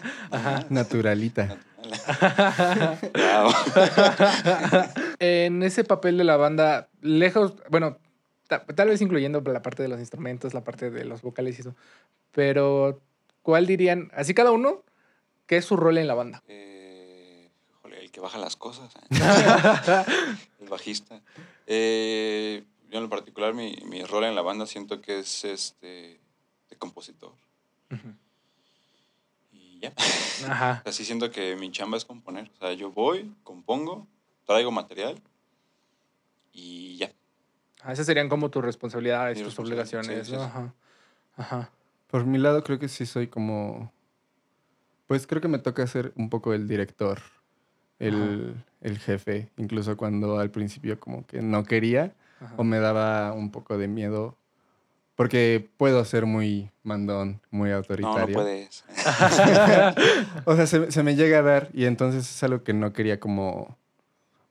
[0.31, 0.67] Ajá.
[0.71, 1.59] Naturalita.
[5.19, 7.99] En ese papel de la banda, lejos, bueno,
[8.49, 11.61] ta- tal vez incluyendo la parte de los instrumentos, la parte de los vocales y
[11.61, 11.75] eso,
[12.33, 13.01] pero
[13.43, 14.83] ¿cuál dirían, así cada uno,
[15.47, 16.43] qué es su rol en la banda?
[16.49, 16.74] Eh,
[18.15, 18.95] que baja las cosas.
[18.95, 19.09] ¿eh?
[20.61, 21.21] el bajista.
[21.67, 26.21] Eh, yo en lo particular, mi, mi rol en la banda siento que es este
[26.71, 27.33] de compositor.
[29.51, 29.93] Y ya.
[30.49, 30.83] Ajá.
[30.87, 32.53] Así siento que mi chamba es componer.
[32.55, 34.07] O sea, yo voy, compongo,
[34.47, 35.21] traigo material
[36.53, 37.13] y ya.
[37.83, 40.39] Ah, Esas serían como tus responsabilidades, Mi tus responsabilidad, obligaciones, sí, ¿no?
[40.39, 40.51] sí, sí.
[40.51, 40.75] Ajá.
[41.37, 41.71] Ajá.
[42.07, 43.93] Por mi lado creo que sí soy como...
[45.09, 47.21] Pues creo que me toca ser un poco el director,
[47.99, 52.55] el, el jefe, incluso cuando al principio como que no quería ajá.
[52.57, 54.37] o me daba un poco de miedo,
[55.15, 58.27] porque puedo ser muy mandón, muy No, autoritario.
[58.27, 58.85] no puedes.
[60.47, 63.21] O sea, se, se me llega a dar y entonces es algo que no quería
[63.21, 63.79] como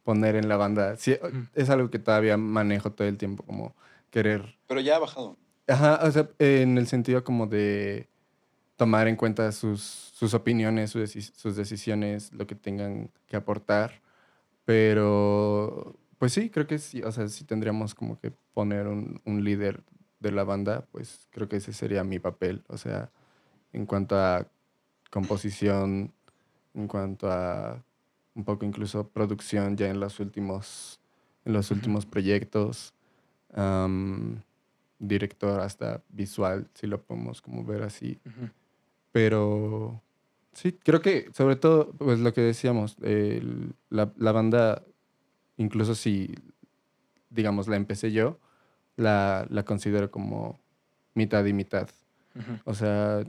[0.04, 0.96] poner en la banda.
[0.98, 1.46] Sí, Ujú.
[1.54, 3.76] es algo que todavía manejo todo el tiempo, como
[4.10, 5.38] querer Pero ya ha bajado.
[5.68, 8.08] Ajá, o sea, en el sentido como de
[8.76, 14.02] tomar en cuenta sus, sus opiniones, sus, sus decisiones, lo que tengan que aportar.
[14.66, 19.44] Pero, pues sí, creo que sí, o sea, si tendríamos como que poner un, un
[19.44, 19.84] líder
[20.20, 22.64] de la banda, pues creo que ese sería mi papel.
[22.68, 23.12] O sea,
[23.74, 24.48] en cuanto a
[25.12, 26.14] composición,
[26.74, 27.84] en cuanto a
[28.36, 31.00] un poco incluso producción ya en los últimos,
[31.46, 32.94] en los últimos proyectos.
[33.54, 34.42] am,
[35.00, 38.20] director hasta visual, si lo podemos como ver así.
[38.26, 38.50] Ujú.
[39.14, 40.02] Pero
[40.54, 42.98] sí, creo que sobre todo, pues lo que decíamos,
[43.90, 44.84] la, la banda,
[45.56, 46.36] incluso si,
[47.30, 48.40] digamos, la empecé yo,
[48.98, 50.60] la, la considero como
[51.14, 51.88] mitad y mitad.
[52.36, 52.52] Ujú.
[52.66, 53.24] O sea,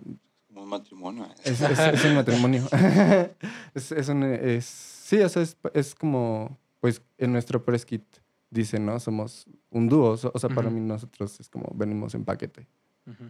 [0.48, 1.24] Como un matrimonio.
[1.26, 1.34] ¿eh?
[1.44, 2.64] es, es- es un matrimonio.
[3.74, 8.04] es, es un, es, sí, o sea, es, es como, pues en nuestro press kit
[8.50, 8.98] dice, ¿no?
[9.00, 10.16] Somos un dúo.
[10.16, 12.66] so- O sea, para mí nosotros es como venimos en paquete.
[13.06, 13.24] Ujú.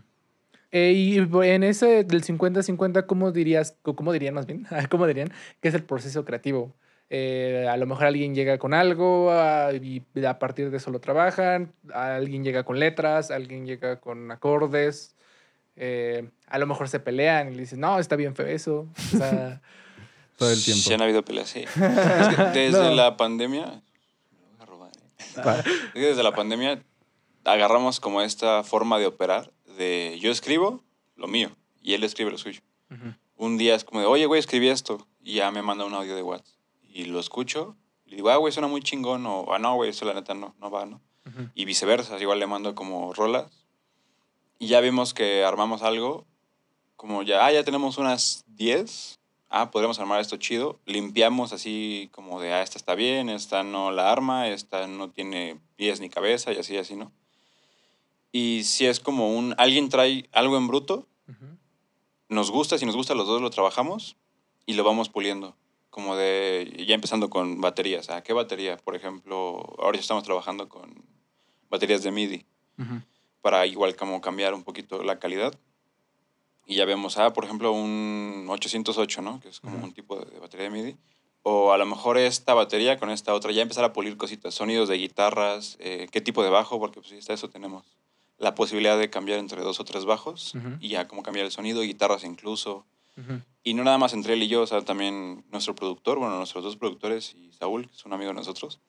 [0.76, 5.32] Eh, y en ese del 50-50, ¿cómo dirías, o cómo dirían más bien, cómo dirían
[5.60, 6.74] que es el proceso creativo?
[7.10, 10.98] Eh, a lo mejor alguien llega con algo ah, y a partir de eso lo
[11.00, 15.14] trabajan, alguien llega con letras, alguien llega con acordes,
[15.76, 18.88] eh, a lo mejor se pelean y le dicen, no, está bien feo eso.
[19.14, 19.60] O sea,
[20.36, 20.82] Todo el tiempo.
[20.82, 21.60] Sí han habido peleas, sí.
[21.76, 22.94] Es que desde No.
[22.96, 23.66] la pandemia...
[23.66, 25.40] me voy a robar, ¿eh?
[25.46, 25.60] Va.
[25.60, 26.82] Es que desde la pandemia
[27.44, 30.82] agarramos como esta forma de operar de yo escribo
[31.16, 31.50] lo mío
[31.82, 32.60] y él escribe lo suyo.
[33.36, 35.06] Un día es como de, oye, güey, escribí esto.
[35.22, 36.56] Y ya me manda un audio de WhatsApp.
[36.82, 37.76] Y lo escucho.
[38.06, 39.26] Y le digo, ah, güey, suena muy chingón.
[39.26, 41.00] O, ah, no, güey, eso la neta no, no va, ¿no?
[41.54, 42.18] Y viceversa.
[42.18, 43.66] Igual le mando como rolas.
[44.58, 46.26] Y ya vimos que armamos algo.
[46.96, 49.18] Como ya, ah, ya tenemos unas 10.
[49.50, 50.80] Ah, podríamos armar esto chido.
[50.86, 55.60] Limpiamos así como de, ah, esta está bien, esta no la arma, esta no tiene
[55.76, 57.12] pies ni cabeza y así, así, ¿no?
[58.36, 61.56] Y si es como un, alguien trae algo en bruto, Ujú.
[62.28, 64.16] nos gusta, si nos gusta los dos lo trabajamos
[64.66, 65.54] y lo vamos puliendo.
[65.88, 68.10] Como de, ya empezando con baterías.
[68.10, 68.76] ¿A qué batería?
[68.78, 71.04] Por ejemplo, ahora ya estamos trabajando con
[71.70, 72.44] baterías de MIDI
[72.76, 73.02] Ujú.
[73.40, 75.56] para igual como cambiar un poquito la calidad.
[76.66, 79.38] Y ya vemos, ah, por ejemplo, un 808, ¿no?
[79.38, 79.86] Que es como Ujú.
[79.86, 80.96] un tipo de, de batería de MIDI.
[81.44, 84.88] O a lo mejor esta batería con esta otra, ya empezar a pulir cositas, sonidos
[84.88, 87.84] de guitarras, eh, qué tipo de bajo, porque pues hasta eso tenemos
[88.38, 90.76] la posibilidad de cambiar entre dos o tres bajos Ujú.
[90.80, 92.84] y ya como cambiar el sonido, guitarras incluso.
[93.16, 93.40] Ujú.
[93.62, 96.64] Y no nada más entre él y yo, o sea, también nuestro productor, bueno, nuestros
[96.64, 98.80] dos productores y Saúl, que es un amigo de nosotros,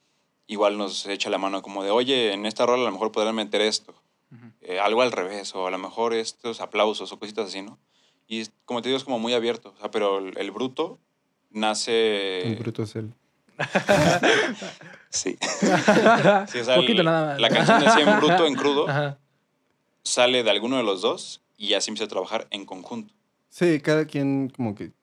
[0.48, 3.36] igual nos echa la mano como de, oye, en esta rola a lo mejor podrán
[3.36, 3.94] meter esto,
[4.32, 4.46] Ujú.
[4.62, 7.78] eh, algo al revés, o a lo mejor estos aplausos o cositas así, ¿no?
[8.28, 10.98] Y como te digo, es como muy abierto, o sea, pero el, el bruto
[11.52, 12.42] nace...
[12.48, 13.14] El bruto es él.
[15.10, 15.38] Sí.
[16.48, 17.40] Sí, o sea, Poquito el- nada más.
[17.40, 19.18] La canción así en bruto, en crudo, Ajá.
[20.06, 23.14] Sale de alguno de los dos y así empieza a trabajar en conjunto.
[23.50, 24.94] Sí, cada quien como que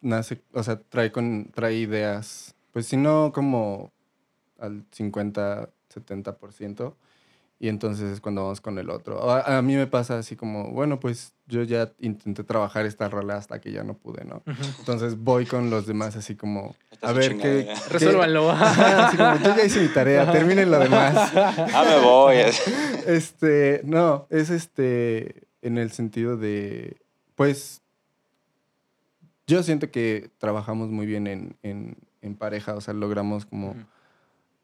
[0.00, 3.92] nace, o sea, trae con trae ideas, pues si no como
[4.58, 6.94] al 50, 70%,
[7.62, 9.30] y entonces es cuando vamos con el otro.
[9.30, 13.36] A, a mí me pasa así como, bueno, pues yo ya intenté trabajar esta rola
[13.36, 14.42] hasta que ya no pude, ¿no?
[14.78, 17.74] Entonces voy con los demás así como, a ver, ¿qué, chingadera.
[17.74, 18.50] qué- Resuélvanlo.
[18.50, 21.32] Ajá, así como, yo ya hice mi tarea, terminen lo demás.
[21.34, 22.36] Ah, me voy.
[23.06, 26.96] Este, no, es este, en el sentido de,
[27.34, 27.82] pues,
[29.46, 33.74] yo siento que trabajamos muy bien en, en, en pareja, o sea, logramos como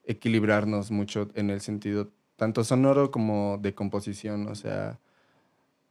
[0.04, 4.98] equilibrarnos mucho en el sentido tanto sonoro como de composición, o sea,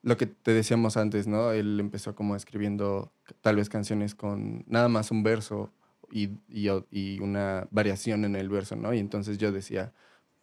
[0.03, 1.51] lo que te decíamos antes, ¿no?
[1.51, 5.71] Él empezó como escribiendo tal vez canciones con nada más un verso
[6.12, 8.93] y, y, una variación en el verso, ¿no?
[8.93, 9.91] Y entonces yo decía,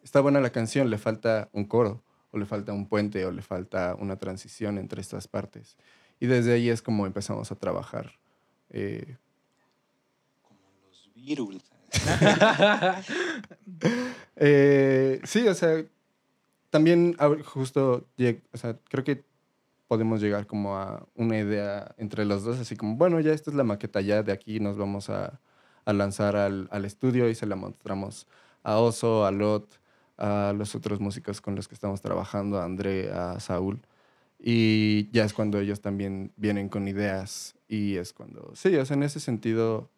[0.03, 3.41] está buena la canción, le falta un coro, o le falta un puente, o le
[3.41, 5.77] falta una transición entre estas partes.
[6.19, 8.11] Y desde ahí es como empezamos a trabajar.
[8.69, 9.15] eh,
[10.41, 11.63] Como los virus.
[14.35, 15.85] Eh, sí, o sea,
[16.73, 18.07] también justo,
[18.51, 19.23] o sea, creo que
[19.87, 23.55] podemos llegar como a una idea entre los dos, así como, bueno, ya esta es
[23.55, 25.39] la maqueta, ya de aquí nos vamos a,
[25.85, 28.25] a lanzar al, al estudio y se la mostramos
[28.63, 29.79] a Oso, a Lot,
[30.17, 33.79] a los otros músicos con los que estamos trabajando, a André, a Saúl.
[34.39, 38.97] Y ya es cuando ellos también vienen con ideas y es cuando, sí, o sea,
[38.97, 39.91] en ese sentido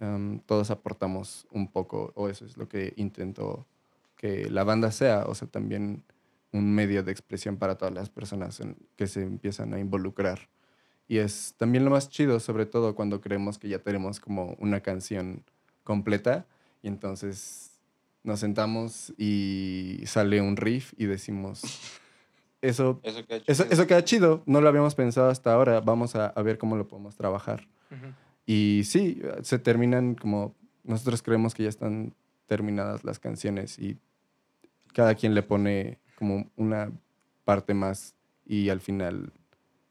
[0.00, 3.66] em, todos aportamos un poco, o eso es lo que intento
[4.16, 6.04] que la banda sea, o sea, también
[6.52, 10.48] un medio de expresión para todas las personas en- que se empiezan a involucrar.
[11.08, 14.80] Y es también lo más chido, sobre todo cuando creemos que ya tenemos como una
[14.80, 15.44] canción
[15.84, 16.46] completa
[16.82, 17.78] y entonces
[18.24, 21.62] nos sentamos y sale un riff y decimos,
[22.62, 23.72] eso, Eso queda eso, chido.
[23.74, 26.88] eso queda chido, no lo habíamos pensado hasta ahora, vamos a, a ver cómo lo
[26.88, 27.68] podemos trabajar.
[27.90, 28.12] Ujú.
[28.46, 32.14] Y sí, se terminan como nosotros creemos que ya están
[32.46, 33.98] terminadas las canciones y
[34.96, 36.90] cada quien le pone como una
[37.44, 39.30] parte más y al final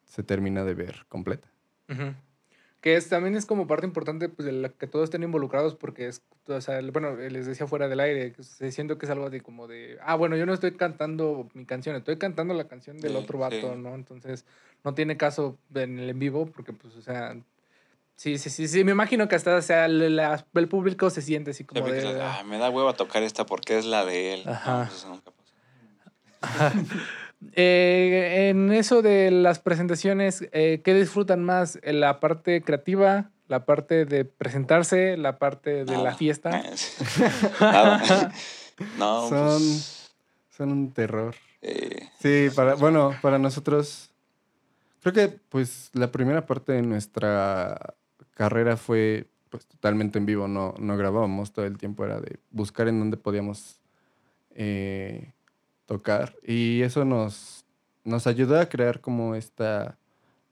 [0.03, 1.47] se termina de ver completa.
[2.81, 6.07] Que es, también es como parte importante pues, de la que todos estén involucrados porque
[6.07, 9.29] es, o sea, bueno, les decía fuera del aire, que se- siento que es algo
[9.29, 12.97] de como de, ah, bueno, yo no estoy cantando mi canción, estoy cantando la canción
[12.97, 13.79] del Sí, otro vato, sí.
[13.79, 13.93] ¿no?
[13.93, 14.43] Entonces,
[14.83, 17.37] no tiene caso en el en vivo porque, pues, o sea,
[18.15, 21.21] sí, sí, sí, sí, me imagino que hasta, o sea, el, la- el público se
[21.21, 22.21] siente así como de...
[22.21, 24.43] "Ah, me da hueva tocar esta porque es la de él.
[24.45, 24.85] No, Ajá.
[24.87, 26.73] pues eso nunca pasa.
[27.53, 31.77] Eh, en eso de las presentaciones, eh, ¿qué disfrutan más?
[31.83, 33.29] ¿La parte creativa?
[33.47, 35.15] ¿La parte de presentarse?
[35.17, 36.63] ¿La parte de la fiesta?
[37.59, 38.31] Nada.
[38.97, 40.11] No, son, pues,
[40.49, 41.35] son un terror.
[41.61, 44.09] eh, Sí, para, bueno, para nosotros,
[45.01, 47.95] creo que pues la primera parte de nuestra
[48.35, 52.87] carrera fue pues totalmente en vivo, no, no grabábamos todo el tiempo, era de buscar
[52.87, 53.79] en dónde podíamos
[54.51, 55.33] eh,
[55.85, 56.35] tocar.
[56.43, 57.65] Y eso nos,
[58.03, 59.97] nos ayudó a crear como esta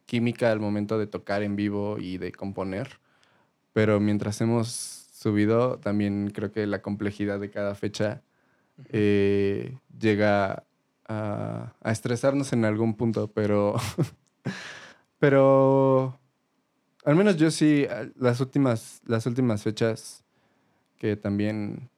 [0.05, 2.99] química al momento de tocar en vivo y de componer,
[3.73, 8.21] pero mientras hemos subido también creo que la complejidad de cada fecha
[8.89, 10.65] eh, llega
[11.07, 13.75] a, a estresarnos en algún punto, pero,
[15.19, 16.19] pero
[17.05, 20.23] al menos yo sí, a- las últimas, las últimas fechas
[20.97, 21.89] que también,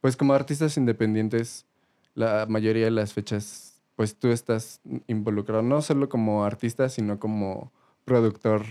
[0.00, 1.66] pues como artistas independientes,
[2.14, 7.70] la mayoría de las fechas, pues tú estás involucrado, no solo como artista, sino como
[8.04, 8.64] productor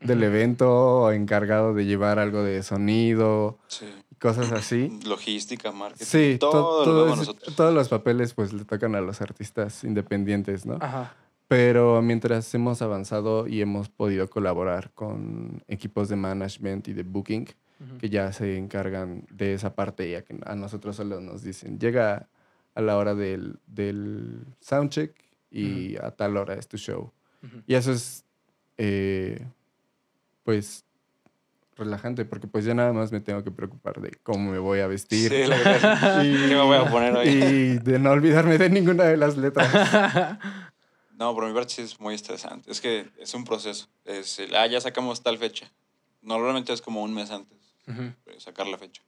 [0.00, 0.70] del evento
[1.02, 3.86] o encargado de llevar algo de sonido, Sí.
[4.20, 4.98] cosas así.
[5.04, 6.04] Logística, marketing.
[6.04, 7.56] Sí, to- todo, lo todo nosotros.
[7.56, 10.78] todos los papeles pues le tocan a los artistas independientes, ¿no?
[10.80, 11.14] Ajá.
[11.48, 17.48] Pero mientras hemos avanzado y hemos podido colaborar con equipos de management y de booking
[17.78, 17.98] Ujú.
[17.98, 22.28] que ya se encargan de esa parte, ya que a nosotros solo nos dicen, llega
[22.74, 25.14] a la hora del, del soundcheck
[25.50, 27.12] y a tal hora es tu show.
[27.42, 27.62] Ujú.
[27.66, 28.24] Y eso es,
[28.78, 29.46] eh,
[30.42, 30.84] pues,
[31.76, 34.86] relajante, porque pues ya nada más me tengo que preocupar de cómo me voy a
[34.86, 35.30] vestir.
[35.30, 35.36] Sí,
[36.22, 37.28] y, ¿Qué me voy a poner hoy?
[37.28, 39.68] Y de no olvidarme de ninguna de las letras.
[41.16, 42.70] No, por mi parte sí es muy estresante.
[42.70, 43.88] Es que es un proceso.
[44.04, 45.72] Es el, ah, ya sacamos tal fecha.
[46.20, 47.58] Normalmente es como un mes antes
[47.88, 48.12] Ujú.
[48.26, 49.02] de sacar la fecha.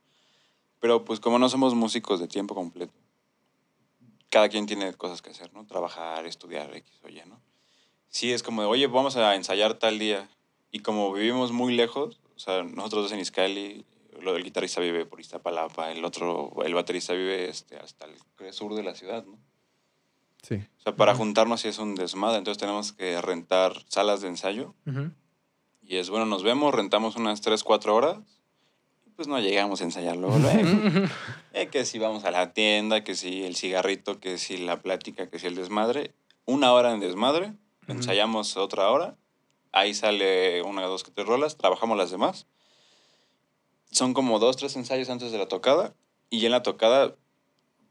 [0.81, 2.95] Pero pues como no somos músicos de tiempo completo,
[4.31, 5.67] cada quien tiene cosas que hacer, ¿no?
[5.67, 7.41] Trabajar, estudiar, X o Y, ¿no?
[8.09, 10.31] Sí, es como de, oye, vamos a ensayar tal día.
[10.71, 13.85] Y como vivimos muy lejos, o sea, nosotros dos en Izcali,
[14.23, 18.75] lo del guitarrista vive por Iztapalapa, el otro, el baterista vive este, hasta el sur
[18.75, 19.39] de la ciudad, ¿no?
[20.43, 20.55] Sí.
[20.79, 21.19] O sea, para Ujú.
[21.23, 25.11] juntarnos sí es un desmadre, entonces tenemos que rentar salas de ensayo Ujú.
[25.83, 28.19] y es bueno, nos vemos, rentamos unas 3, 4 horas
[29.07, 30.39] y pues no llegamos a ensayar luego.
[30.39, 31.09] luego.
[31.55, 35.29] Eh, que si vamos a la tienda, que si el cigarrito, que si la plática,
[35.29, 36.13] que si el desmadre.
[36.45, 37.47] Una hora en desmadre,
[37.85, 37.93] Ujú.
[37.93, 39.17] ensayamos otra hora,
[39.73, 42.47] ahí sale una, dos, tres rolas, trabajamos las demás.
[43.91, 45.95] Son como dos, tres ensayos antes de la tocada
[46.31, 47.17] y en la tocada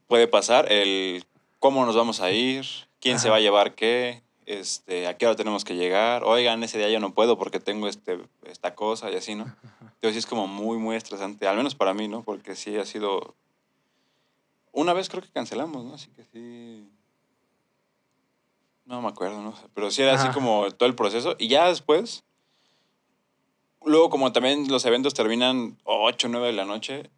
[0.06, 1.24] puede pasar el
[1.58, 2.66] cómo nos vamos a ir,
[3.00, 6.24] quién se va a llevar qué, este, a qué hora tenemos que llegar.
[6.24, 9.44] Oigan, ese día yo no puedo porque tengo este, esta cosa y así, ¿no?
[9.80, 12.22] Entonces sí es como muy, muy estresante, al menos para mí, ¿no?
[12.22, 13.34] Porque sí ha sido...
[14.72, 15.94] Una vez creo que cancelamos, ¿no?
[15.94, 16.88] Así que sí...
[18.84, 19.54] No me acuerdo, ¿no?
[19.74, 21.36] Pero sí era así como todo el proceso.
[21.38, 22.24] Y ya después...
[23.84, 27.10] Luego, como también los eventos terminan 8, 9 de la noche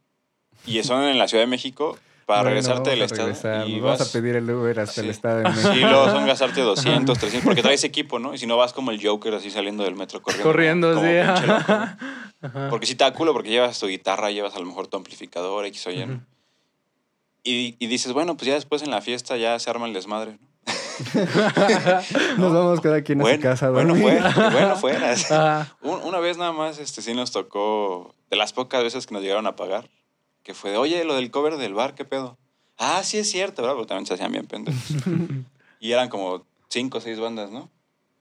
[0.67, 3.23] y son en la Ciudad de México, para Bueno, regresarte del estado.
[3.29, 5.11] regresar, y vamos vas- a pedir el Uber hasta el Sí.
[5.11, 5.73] estado de México.
[5.73, 8.35] Sí, luego son gastarte 200, 300, porque traes equipo, ¿no?
[8.35, 10.49] Y si no vas como el Joker así saliendo del metro corriendo.
[10.49, 11.17] Corriendo, como sí.
[12.43, 12.69] Ajá.
[12.71, 15.67] Porque si te da culo, porque llevas tu guitarra, llevas a lo mejor tu amplificador,
[15.67, 16.25] X o Y, ¿no?
[17.43, 20.39] Y, y dices, bueno, pues ya después en la fiesta ya se arma el desmadre,
[20.41, 20.51] ¿no?
[22.39, 25.77] Nos vamos cada quien a su Bueno, casa a bueno, fuera, bueno, fuera.
[25.83, 29.47] Una vez nada más, este, sí nos tocó, de las pocas veces que nos llegaron
[29.47, 29.89] a pagar,
[30.43, 32.37] que fue de, oye, lo del cover del bar, ¿qué pedo?
[32.79, 33.75] Ah, sí es cierto, ¿verdad?
[33.77, 34.81] Porque también se hacían bien pendejos.
[35.81, 37.71] y eran como cinco o seis bandas, ¿no?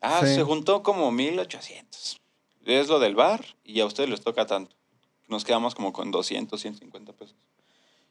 [0.02, 0.36] Ah, Sí.
[0.36, 2.20] se juntó como 1800.
[2.66, 4.76] Es lo del bar y a ustedes les toca tanto.
[5.28, 7.36] Nos quedamos como con 200, 150 pesos.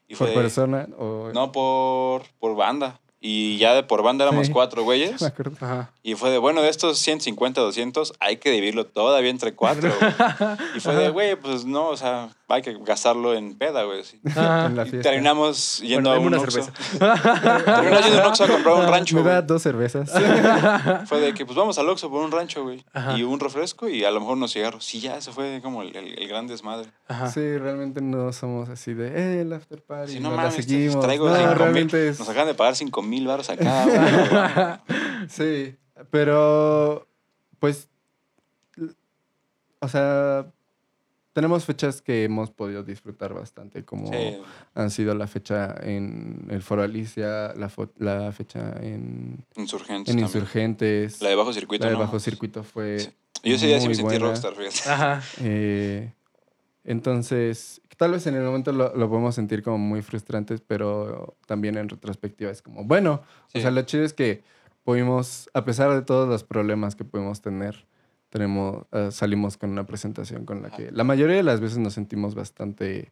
[0.07, 1.29] Y Por fue, persona o...
[1.33, 2.99] No, por, por banda.
[3.21, 4.53] Y ya de por banda éramos Sí.
[4.53, 5.21] cuatro güeyes.
[5.21, 5.55] Me acuerdo.
[5.59, 5.93] Ajá.
[6.03, 9.91] Y fue de, bueno, de estos 150, 200, hay que dividirlo todavía entre cuatro.
[10.75, 14.03] y fue de, güey, pues no, o sea, hay que gastarlo en peda, güey.
[14.03, 14.19] sí.
[14.23, 15.01] Fiesta.
[15.01, 16.61] terminamos yendo Bueno, a un una Oxxo.
[16.63, 16.73] cerveza.
[17.63, 19.47] Terminamos yendo a un Oxxo a comprar un Ah, rancho, Me da güey.
[19.47, 20.11] dos cervezas.
[21.07, 22.83] Fue de que, pues vamos al Oxxo por un rancho, güey.
[23.15, 24.83] Y un refresco y a lo mejor unos cigarros.
[24.85, 26.89] Sí, ya, eso fue como el, el- el gran desmadre.
[27.07, 27.27] Ajá.
[27.31, 30.13] Sí, realmente no somos así de, eh, el after party.
[30.13, 30.99] Si no mames, te- seguimos.
[31.03, 31.57] traigo no, cinco mil.
[31.57, 32.19] realmente es...
[32.19, 35.27] Nos acaban de pagar 5 mil baros a cada uno, güey.
[35.29, 35.75] Sí,
[36.11, 37.07] pero
[37.59, 37.89] pues,
[39.81, 40.45] o sea,
[41.39, 44.37] tenemos fechas que hemos podido disfrutar bastante, como Sí.
[44.75, 50.13] han sido la fecha en el Foro Alicia, la, fo- la fecha en, Insurgentes.
[50.13, 50.25] en también.
[50.27, 52.01] Insurgentes, La de bajo circuito, la de ¿no?
[52.01, 52.99] Bajo Circuito fue...
[52.99, 53.09] Sí.
[53.43, 54.25] Yo ese día sí me sentí buena.
[54.27, 54.89] rockstar, fíjate.
[54.89, 55.21] Ajá.
[55.41, 56.11] eh,
[56.83, 61.77] entonces, tal vez en el momento lo, lo podemos sentir como muy frustrantes, pero también
[61.77, 63.59] en retrospectiva es como, bueno, Sí.
[63.59, 64.43] o sea, lo chido es que
[64.83, 67.85] pudimos, a pesar de todos los problemas que pudimos tener,
[68.29, 71.93] tenemos, eh, salimos con una presentación con la que la mayoría de las veces nos
[71.93, 73.11] sentimos bastante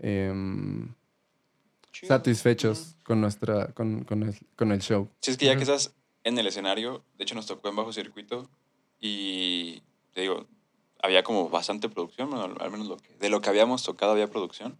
[0.00, 0.94] Chido.
[2.08, 5.08] satisfechos con, nuestra, con, con el, con el show.
[5.20, 5.94] Si es que ya que estás
[6.24, 8.48] en el escenario, de hecho nos tocó en bajo circuito
[9.00, 9.82] y
[10.12, 10.46] te digo,
[11.02, 14.28] había como bastante producción, bueno, al menos lo que, de lo que habíamos tocado había
[14.28, 14.76] producción.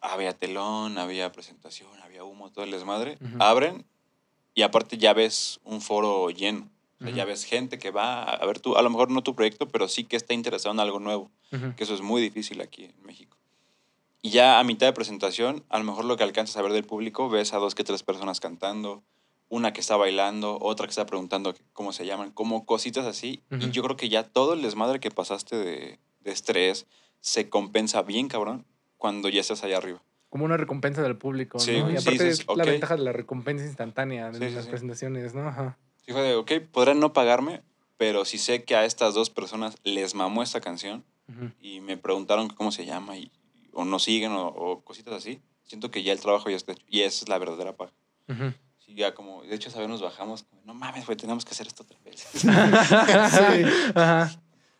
[0.00, 3.18] Había telón, había presentación, había humo, todo el desmadre.
[3.20, 3.42] Ujú.
[3.42, 3.84] Abren
[4.54, 6.68] y aparte ya ves un foro lleno.
[6.98, 7.16] O sea, Ujú.
[7.16, 9.86] ya ves gente que va a ver tú, a lo mejor no tu proyecto, pero
[9.88, 11.30] sí que está interesado en algo nuevo,
[11.76, 13.36] que eso es muy difícil aquí en México.
[14.22, 16.84] Y ya a mitad de presentación, a lo mejor lo que alcanzas a ver del
[16.84, 19.02] público, ves a dos que tres personas cantando,
[19.48, 23.42] una que está bailando, otra que está preguntando cómo se llaman, como cositas así.
[23.60, 26.86] Y yo creo que ya todo el desmadre que pasaste de, de estrés
[27.20, 28.64] se compensa bien, cabrón,
[28.96, 30.02] cuando ya estás allá arriba.
[30.30, 31.88] Como una recompensa del público, Sí, ¿no?
[31.90, 34.64] Y sí, aparte dices, es la ventaja de la recompensa instantánea de Sí, sí, las
[34.64, 34.70] sí.
[34.70, 35.46] presentaciones, ¿no?
[35.48, 35.78] Ajá.
[36.06, 37.62] Sí, fue de, ok, podrán no pagarme,
[37.96, 41.50] pero si sé que a estas dos personas les mamó esta canción Ujú.
[41.60, 43.30] y me preguntaron cómo se llama y,
[43.72, 46.84] o nos siguen o, o cositas así, siento que ya el trabajo ya está hecho.
[46.88, 47.92] Y esa es la verdadera paga.
[48.28, 48.52] Ujú.
[48.78, 51.50] Sí, ya como, de hecho, esa vez nos bajamos, como, no mames, güey, tenemos que
[51.50, 52.26] hacer esto otra vez.
[52.32, 52.48] Sí.
[53.94, 54.30] Ajá.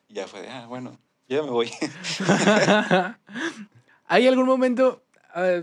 [0.08, 0.96] y ya fue de, ah, bueno,
[1.28, 1.70] ya me voy.
[4.06, 5.02] ¿Hay algún momento,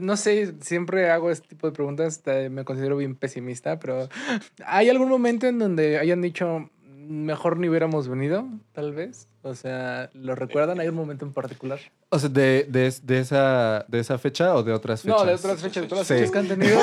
[0.01, 4.07] no sé, siempre hago este tipo de preguntas, te- me considero bien pesimista, pero
[4.65, 6.69] ¿hay algún momento en donde hayan dicho,
[7.07, 9.27] mejor ni hubiéramos venido, tal vez?
[9.41, 10.79] O sea, ¿lo recuerdan?
[10.79, 11.79] ¿Hay un momento en particular?
[12.09, 15.19] O sea, de, de, de esa, ¿de esa fecha o de otras fechas?
[15.19, 16.13] No, de otras fechas, de todas las Sí.
[16.13, 16.79] fechas que han tenido.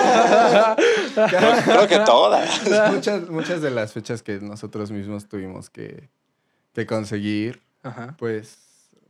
[1.15, 2.93] creo, creo que todas.
[2.93, 6.11] muchas, muchas de las fechas que nosotros mismos tuvimos que,
[6.75, 8.15] que conseguir, Ajá.
[8.19, 8.59] pues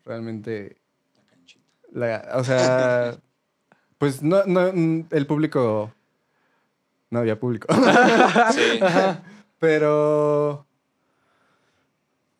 [0.04, 0.76] realmente,
[1.92, 3.16] la, o sea,
[4.00, 5.92] pues no, no, mm, el público,
[7.10, 7.68] no había público,
[8.54, 8.80] Sí.
[9.58, 10.64] pero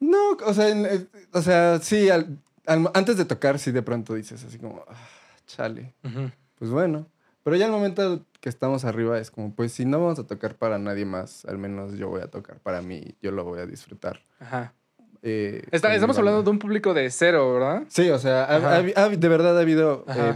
[0.01, 4.15] no, o sea, eh, o sea, sí, al- al- antes de tocar, sí de pronto
[4.15, 4.95] dices así como, "Ah,
[5.47, 5.93] chale,
[6.59, 7.07] pues bueno,
[7.43, 10.55] pero ya el momento que estamos arriba es como, pues si no vamos a tocar
[10.55, 13.67] para nadie más, al menos yo voy a tocar para mí, yo lo voy a
[13.67, 14.21] disfrutar.
[14.41, 14.73] Ajá.
[15.23, 17.83] eh, Está- estamos hablando de un público de cero, ¿verdad?
[17.89, 18.77] Sí, o sea, ha- Ajá.
[18.97, 20.35] ha- ha- de verdad ha habido eh.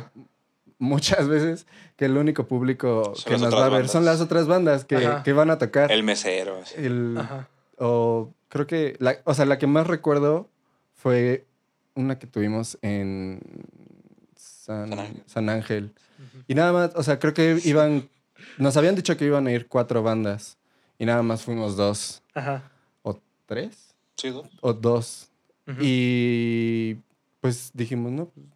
[0.85, 1.67] Muchas veces
[1.97, 3.91] que el único público Son que nos va a ver bandas.
[3.93, 5.91] son las otras bandas que, que van a tocar.
[5.91, 6.61] El mesero.
[6.77, 7.49] El- Ajá.
[7.79, 10.49] o creo que, la, o sea, la que más recuerdo
[10.95, 11.45] fue
[11.97, 13.41] una que tuvimos en
[14.37, 15.23] San, San Ángel.
[15.27, 15.85] San Ángel.
[16.19, 16.45] Ujú.
[16.49, 18.09] Y nada más, o sea, creo que iban,
[18.59, 20.57] nos habían dicho que iban a ir cuatro bandas
[20.99, 22.71] y nada más fuimos dos Ajá.
[23.03, 24.43] o tres Sí, ¿no?
[24.61, 25.29] o dos.
[25.67, 25.79] Ujú.
[25.81, 26.97] Y
[27.41, 28.47] pues dijimos, no, pues,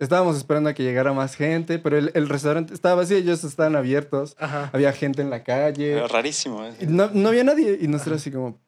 [0.00, 3.76] estábamos esperando a que llegara más gente, pero el, el restaurante estaba vacío, ellos estaban
[3.76, 4.70] abiertos, Ajá.
[4.72, 6.64] había gente en la calle, Era rarísimo.
[6.64, 6.74] ¿eh?
[6.80, 8.58] y no, no había nadie y nosotros así como,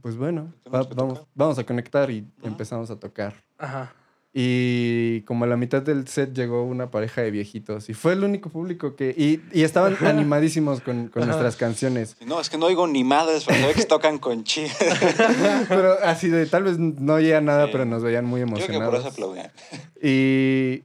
[0.00, 2.48] pues bueno, va- vamos, vamos a conectar y Ajá.
[2.48, 3.34] empezamos a tocar.
[3.58, 3.92] Ajá.
[4.34, 8.24] Y como a la mitad del set llegó una pareja de viejitos y fue el
[8.24, 9.10] único público que...
[9.10, 12.16] Y, y estaban animadísimos con, con nuestras canciones.
[12.24, 14.64] No, es que no oigo ni madres, pero que tocan con chi.
[15.68, 17.72] Pero así de, tal vez no oía nada, Sí.
[17.72, 19.00] pero nos veían muy Yo creo que por emocionados.
[19.00, 19.50] eso aplaudían.
[20.02, 20.84] Y.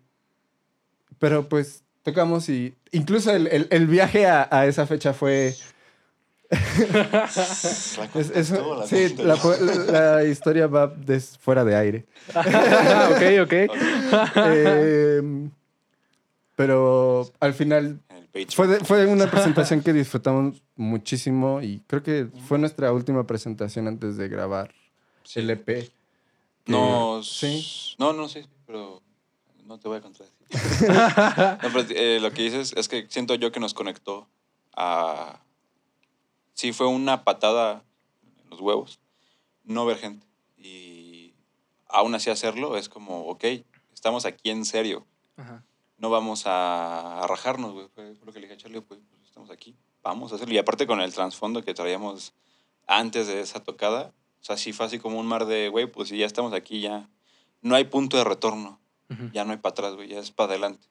[1.20, 2.76] Pero pues tocamos y.
[2.92, 5.56] Incluso el, el- el viaje a, a esa fecha fue.
[6.50, 7.26] La
[8.16, 9.24] es- es- contó, la sí, contó.
[9.26, 12.06] la, pu- la historia va des- fuera de aire.
[12.36, 13.54] ok, ok.
[14.36, 15.52] Em,
[16.56, 18.00] pero al final
[18.56, 23.88] fue, de- fue una presentación que disfrutamos muchísimo y creo que fue nuestra última presentación
[23.88, 24.74] antes de grabar
[25.24, 25.40] Sí.
[25.42, 25.66] el EP.
[25.66, 25.92] que-
[26.72, 27.96] No, Sí.
[28.00, 29.02] no, no, sí, pero
[29.66, 30.38] no te voy a contradecir.
[30.90, 34.28] No, pero, eh, lo que dices es que siento yo que nos conectó
[34.76, 35.42] a...
[36.58, 37.84] Sí, fue una patada
[38.44, 39.00] en los huevos,
[39.64, 40.26] no ver gente.
[40.58, 41.36] Y
[41.88, 43.44] aún así hacerlo es como, ok,
[43.94, 45.06] estamos aquí en serio,
[45.36, 45.64] Ajá.
[46.00, 47.88] no vamos a, a rajarnos, güey.
[47.90, 50.56] Fue lo que le dije a Charlie, pues, pues, estamos aquí, vamos a hacerlo.
[50.56, 52.34] Y aparte con el trasfondo que traíamos
[52.88, 56.10] antes de esa tocada, o sea, sí fue así como un mar de, güey, pues
[56.10, 57.08] si ya estamos aquí, ya
[57.62, 58.80] no hay punto de retorno,
[59.32, 60.88] ya no hay para atrás, güey, ya es para adelante.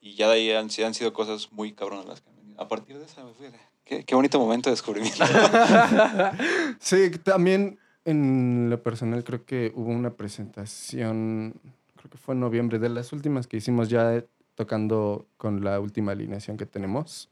[0.00, 2.60] Y ya de ahí han, han sido cosas muy cabronas las que han venido.
[2.60, 3.46] A partir de esa, me fui
[3.84, 5.24] qué, qué bonito momento de descubrimiento.
[6.80, 11.54] Sí, también en lo personal creo que hubo una presentación,
[11.96, 14.24] creo que fue en noviembre, de las últimas que hicimos ya
[14.54, 17.28] tocando con la última alineación que tenemos.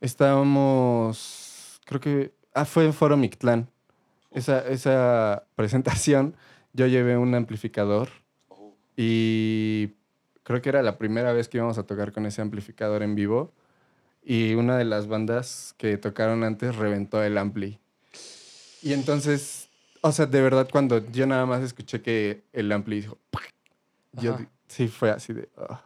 [0.00, 3.68] Estábamos, creo que, ah, fue en Foro Mictlán.
[4.30, 6.34] Esa, esa presentación
[6.72, 8.10] yo llevé un amplificador
[8.96, 9.92] y
[10.42, 13.52] creo que era la primera vez que íbamos a tocar con ese amplificador en vivo.
[14.28, 17.78] Y una de las bandas que tocaron antes reventó el ampli.
[18.82, 19.68] Y entonces,
[20.00, 23.18] o sea, de verdad, cuando yo nada más escuché que el ampli dijo,
[24.14, 25.48] yo sí fue así de.
[25.56, 25.80] ah.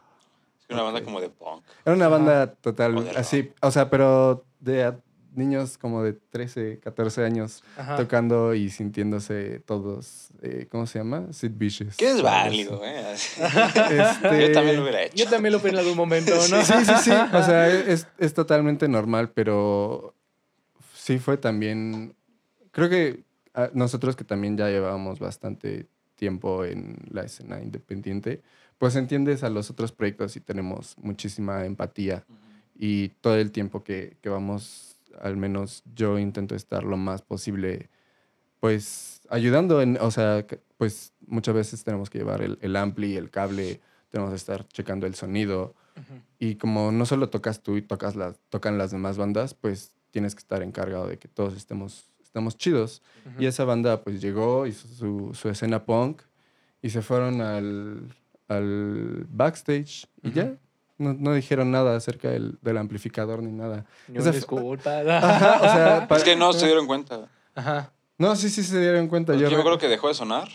[0.59, 1.63] es que una banda como de punk.
[1.85, 4.91] Era una banda total, así, o sea, pero de
[5.33, 7.95] niños como de 13, 14 años Ajá.
[7.95, 11.27] tocando y sintiéndose todos, eh, ¿cómo se llama?
[11.31, 11.97] Sid Vicious.
[11.97, 13.13] Que es válido, ¿eh?
[13.13, 15.15] Este, Yo también lo hubiera hecho.
[15.15, 16.63] Yo también lo vi en algún momento, ¿no?
[16.63, 17.11] Sí, sí, sí.
[17.11, 20.15] O sea, es, es totalmente normal, pero
[20.93, 22.15] sí fue también.
[22.71, 23.23] Creo que
[23.53, 28.41] ah, nosotros que también ya llevábamos bastante tiempo en la escena independiente,
[28.77, 32.23] pues entiendes a los otros proyectos y tenemos muchísima empatía
[32.75, 37.89] y todo el tiempo que, que vamos al menos yo intento estar lo más posible,
[38.59, 40.45] pues ayudando en, o sea,
[40.77, 45.07] pues muchas veces tenemos que llevar el, el ampli, el cable, tenemos que estar checando
[45.07, 45.75] el sonido.
[46.39, 50.35] Y como no solo tocas tú y tocas las, tocan las demás bandas, pues tienes
[50.35, 53.01] que estar encargado de que todos estemos, estemos chidos.
[53.39, 56.21] Y esa banda pues llegó, hizo su, su escena punk
[56.81, 58.15] y se fueron al,
[58.47, 60.57] al backstage y ya.
[61.01, 63.85] No, no dijeron nada acerca del, del amplificador ni nada.
[64.07, 64.99] Ni Esa disculpa.
[65.17, 67.27] Ajá, o sea, pa- Es que no se dieron cuenta.
[67.55, 67.91] Ajá.
[68.17, 69.33] No, sí, sí se dieron cuenta.
[69.33, 70.47] Yo, Yo, me acuerdo que dejó de sonar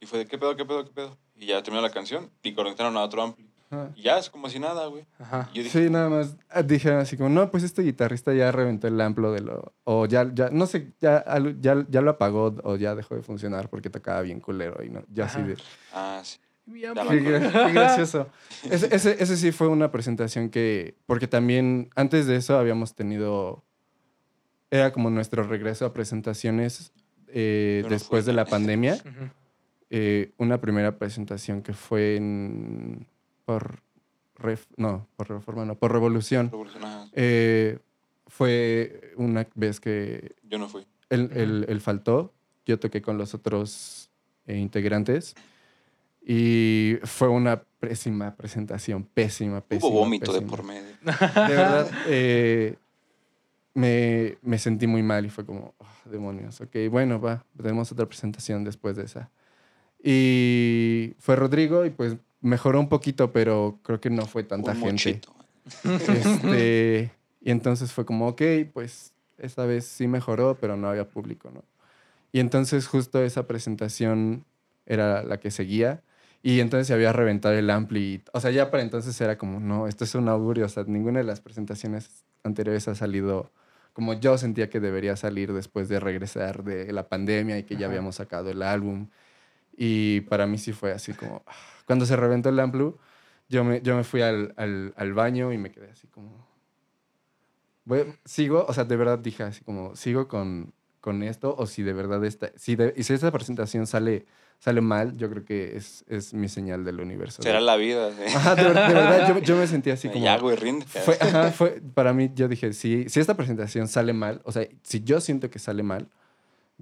[0.00, 1.16] y fue de qué pedo, qué pedo, qué pedo.
[1.36, 3.48] Y ya terminó la canción y conectaron a otro ampli.
[3.70, 3.88] Ajá.
[3.96, 5.06] Y ya es como si nada, güey.
[5.18, 5.48] Ajá.
[5.54, 8.86] Yo dije, Sí, nada más ah, dijeron así como, no, pues este guitarrista ya reventó
[8.86, 9.72] el amplo de lo...
[9.84, 11.24] O ya, ya no sé, ya,
[11.58, 15.02] ya, ya lo apagó o ya dejó de funcionar porque tocaba bien culero y no,
[15.10, 15.56] ya así de...
[15.94, 16.38] ah, sí.
[16.64, 18.28] Qué, qué gracioso.
[18.70, 23.64] Ese, ese, ese sí fue una presentación que, porque también antes de eso habíamos tenido,
[24.70, 26.92] era como nuestro regreso a presentaciones
[27.28, 28.32] eh, después fui.
[28.32, 28.94] de la pandemia.
[29.04, 29.30] Ujú.
[29.94, 33.06] Eh, una primera presentación que fue en,
[33.44, 33.80] por,
[34.38, 36.48] Ref- no, por Reforma, no, por Revolución.
[36.50, 37.10] Revolucionadas.
[37.12, 37.78] Eh,
[38.26, 40.86] fue una vez que Yo no fui.
[41.10, 41.38] él, Ujú.
[41.40, 42.32] él- él faltó,
[42.64, 44.08] yo toqué con los otros
[44.46, 45.34] eh, integrantes
[46.26, 49.88] y fue una pésima presentación, pésima, pésima.
[49.90, 50.82] Hubo vómito de por medio.
[51.04, 52.76] De verdad, eh,
[53.74, 58.06] me, me sentí muy mal y fue como, "Ah, demonios, ok, bueno, va, tenemos otra
[58.06, 59.30] presentación después de esa.
[60.02, 64.78] Y fue Rodrigo y pues mejoró un poquito, pero creo que no fue tanta Un
[64.80, 65.20] gente.
[65.84, 68.42] Este, y entonces fue como, ok,
[68.72, 71.62] pues esta vez sí mejoró, pero no había público, ¿no?
[72.32, 74.44] Y entonces justo esa presentación
[74.86, 76.02] era la que seguía.
[76.42, 78.22] Y entonces se había reventado el ampli.
[78.32, 80.66] O sea, ya para entonces era como, no, esto es un augurio.
[80.66, 83.52] O sea, ninguna de las presentaciones anteriores ha salido
[83.92, 87.86] como yo sentía que debería salir después de regresar de la pandemia y que ya
[87.86, 87.86] Ajá.
[87.92, 89.08] habíamos sacado el álbum.
[89.76, 91.52] Y para mí sí fue así como, ah,
[91.86, 92.94] cuando se reventó el ampli,
[93.48, 96.46] yo me, yo me fui al, al, al baño y me quedé así como...
[97.84, 101.82] voy- sigo, o sea, de verdad dije así como, sigo con, con esto o si
[101.82, 102.50] de verdad esta...
[102.56, 104.26] Si de- y si esta presentación sale,
[104.62, 107.42] sale mal, yo creo que es, es mi señal del universo.
[107.42, 108.10] Será la vida.
[108.10, 108.26] ¿eh?
[108.32, 110.24] Ajá, de, ver- de verdad, yo, yo me sentí así como...
[110.24, 110.86] ya, güey, rinde.
[110.86, 114.68] Fue, ajá, fue, para mí, yo dije, si, si esta presentación sale mal, o sea,
[114.84, 116.06] si yo siento que sale mal,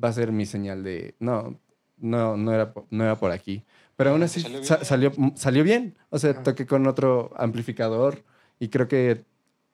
[0.02, 1.58] va a ser mi señal de, no,
[1.96, 3.64] no, no era, no era por aquí.
[3.96, 4.84] Pero aún así Salió sa- bien.
[4.86, 5.96] salió, salió bien.
[6.10, 8.22] O sea, toqué con otro amplificador
[8.58, 9.24] y creo que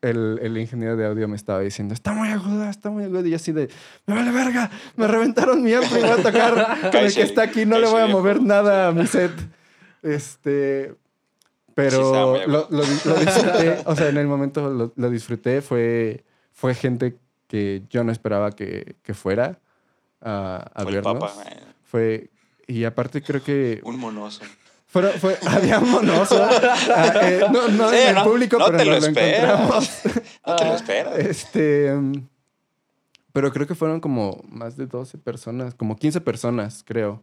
[0.02, 3.26] el, el ingeniero de audio me estaba diciendo, está muy aguda, está muy aguda.
[3.26, 3.68] Y yo así de,
[4.06, 7.66] me vale verga, me reventaron mi ampli, voy a tocar con el que está aquí,
[7.66, 9.32] no le voy a mover nada a mi set.
[10.02, 10.94] Este,
[11.74, 16.74] pero lo, lo lo disfruté, o sea, en el momento lo, lo disfruté, fue, fue
[16.74, 17.18] gente
[17.48, 19.58] que yo no esperaba que, que fuera
[20.20, 21.32] a, a Fue el papa.
[21.84, 22.30] Fue,
[22.66, 24.42] y aparte creo que Un monoso.
[24.86, 28.66] Fueron, fue, había un monoso, ah, eh, no, no Sí, en el no- público, no
[28.66, 29.90] pero te lo nos lo encontramos.
[30.46, 31.18] No te lo esperas.
[31.18, 32.26] Este, mm,
[33.32, 37.22] pero creo que fueron como más de 12 personas, como 15 personas, creo.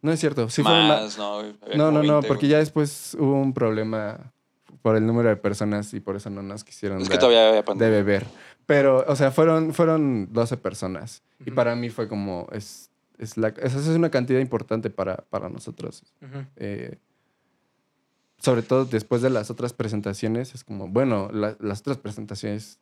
[0.00, 1.38] No es cierto, sí fueron Más, no.
[1.40, 2.52] güey, había No, no, no, 20, porque güey.
[2.52, 4.32] ya después hubo un problema
[4.82, 7.48] por el número de personas y por eso no nos quisieron Es que dar todavía
[7.48, 8.26] había de beber.
[8.66, 11.22] Pero, o sea, fueron, fueron 12 personas.
[11.44, 12.87] Y para mí fue como, es,
[13.18, 16.04] es, la, esa es una cantidad importante para, para nosotros.
[16.22, 16.44] Ujú.
[16.56, 16.98] Eh,
[18.38, 22.78] sobre todo después de las otras presentaciones, es como, bueno, la- las otras presentaciones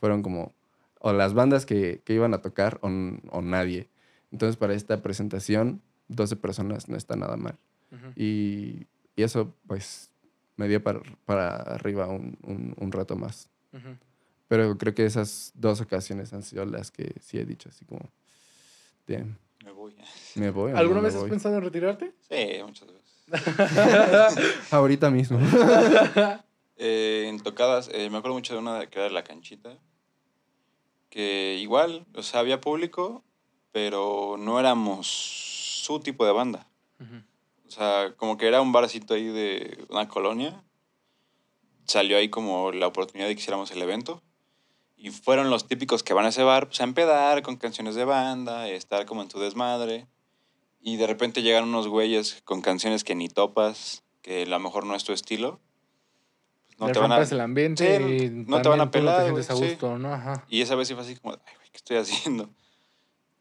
[0.00, 0.54] fueron como,
[0.98, 3.88] o las bandas que, que iban a tocar o, o nadie.
[4.32, 7.56] Entonces, para esta presentación, 12 personas no está nada mal.
[7.92, 8.08] Ujú.
[8.16, 10.10] Y, y eso, pues,
[10.56, 13.48] me dio para, para arriba un, un- un rato más.
[13.72, 13.96] Ujú.
[14.48, 18.10] Pero creo que esas dos ocasiones han sido las que sí he dicho, así como,
[19.06, 19.36] "Damn,
[19.88, 20.04] voy.
[20.34, 20.72] me voy.
[20.72, 21.30] no ¿Alguna me vez has voy?".
[21.30, 22.12] pensado en retirarte?
[22.28, 23.08] Sí, muchas veces.
[24.72, 25.38] Ahorita mismo.
[26.80, 29.76] Eh, en tocadas, eh, me acuerdo mucho de una que era la canchita,
[31.10, 33.24] que igual, o sea, había público,
[33.72, 36.68] pero no éramos su tipo de banda.
[37.66, 40.62] O sea, como que era un barcito ahí de una colonia.
[41.84, 44.22] Salió ahí como la oportunidad de que hiciéramos el evento.
[44.98, 48.04] Y fueron los típicos que van a ese bar pues, a empedar con canciones de
[48.04, 50.06] banda, estar como en tu desmadre.
[50.80, 54.84] Y de repente llegan unos güeyes con canciones que ni topas, que a lo mejor
[54.84, 55.60] no es tu estilo.
[56.66, 57.22] Pues, no te van a...
[57.22, 59.52] el ambiente Sí, y no te van a pelar, te a sí.
[59.52, 60.12] gusto, ¿no?
[60.12, 60.44] Ajá.
[60.48, 62.50] Y esa vez sí fue así como, ay, güey, ¿qué estoy haciendo?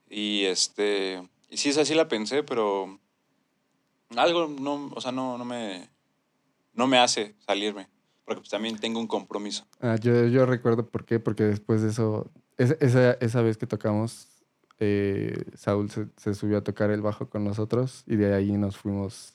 [0.10, 2.99] Y este, y sí, esa sí la pensé, pero
[4.16, 5.89] algo no, o sea, no, no me,
[6.74, 7.89] no me hace salirme,
[8.28, 9.65] porque pues también tengo un compromiso.
[9.80, 13.65] Ah, yo, yo recuerdo por qué, porque después de eso es- esa, esa vez que
[13.65, 14.28] tocamos,
[14.80, 18.75] eh, Saúl se, se subió a tocar el bajo con nosotros y de ahí nos
[18.78, 19.34] fuimos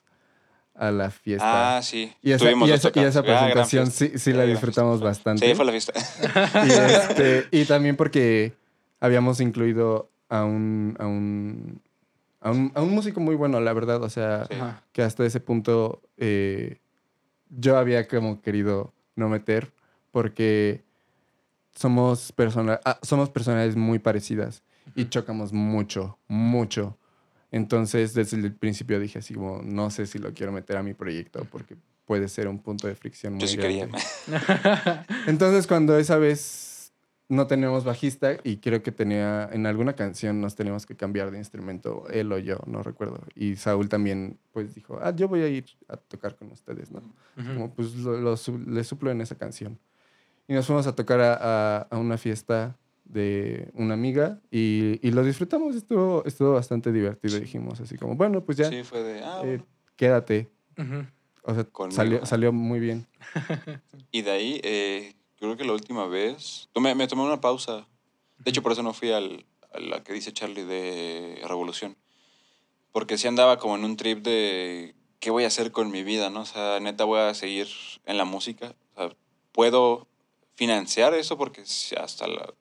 [0.75, 1.79] a la fiesta.
[1.79, 2.13] Ah, sí.
[2.23, 5.07] y, esa, y esa- y esa Ah, presentación sí, sí la disfrutamos fiesta.
[5.07, 5.49] bastante.
[5.49, 5.93] Sí, fue la fiesta.
[6.67, 8.53] Y, este, y también porque
[9.01, 11.81] habíamos incluido a un, a un,
[12.41, 14.03] a un, a un músico muy bueno, la verdad.
[14.03, 14.57] O sea, Sí.
[14.93, 16.79] Que hasta ese punto eh,
[17.57, 19.73] yo había como querido no meter
[20.11, 20.83] porque
[21.75, 24.63] somos, persona, ah, somos personalidades muy parecidas
[24.95, 26.99] y chocamos mucho, mucho.
[27.51, 30.95] Entonces, desde el principio dije así como, no sé si lo quiero meter a mi
[30.95, 31.77] proyecto porque
[32.07, 33.97] puede ser un punto de fricción muy Yo sí grande.
[34.27, 35.07] quería.
[35.27, 36.72] Entonces, cuando esa vez
[37.33, 41.39] no teníamos bajista y creo que tenía en alguna canción nos teníamos que cambiar de
[41.39, 43.21] instrumento, él o yo, no recuerdo.
[43.35, 47.01] Y Saúl también, pues dijo, ah, yo voy a ir a tocar con ustedes, ¿no?
[47.55, 49.79] Como pues lo, lo su- le suplo en esa canción.
[50.47, 55.11] Y nos fuimos a tocar a, a- a una fiesta de una amiga y, y
[55.13, 57.39] lo disfrutamos, estuvo, estuvo bastante divertido.
[57.39, 59.23] Dijimos así como, bueno, pues ya, Sí, fue de.
[59.25, 59.61] Ah, eh,
[59.97, 60.51] quédate.
[61.45, 61.65] O sea,
[61.97, 63.07] salió, salió muy bien.
[64.11, 65.15] Y de ahí, eh,
[65.47, 66.69] creo que la última vez.
[66.75, 67.87] tomé- me tomé una pausa.
[68.39, 71.97] De hecho, por eso no fui al, a la que dice Charlie de Revolución.
[72.93, 74.95] Porque sí andaba como en un trip de.
[75.21, 76.41] ¿Qué voy a hacer con mi vida, no?
[76.41, 77.69] O sea, neta, voy a seguir
[78.07, 78.75] en la música.
[78.95, 79.17] O sea,
[79.53, 80.09] puedo
[80.55, 81.63] financiar eso porque
[81.99, 82.53] hasta la,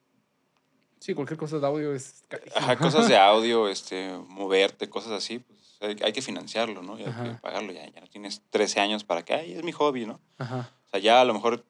[1.00, 2.22] Sí, cualquier cosa de audio es.
[2.54, 6.96] Ajá, cosas de audio, este, moverte, cosas así, pues hay, hay que financiarlo, ¿no?
[6.96, 7.24] Y hay Ajá.
[7.24, 7.72] que pagarlo.
[7.72, 10.20] Ya, ya tienes 13 años para que, ay, es mi hobby, ¿no?
[10.38, 10.70] Ajá.
[10.86, 11.64] O sea, ya a lo mejor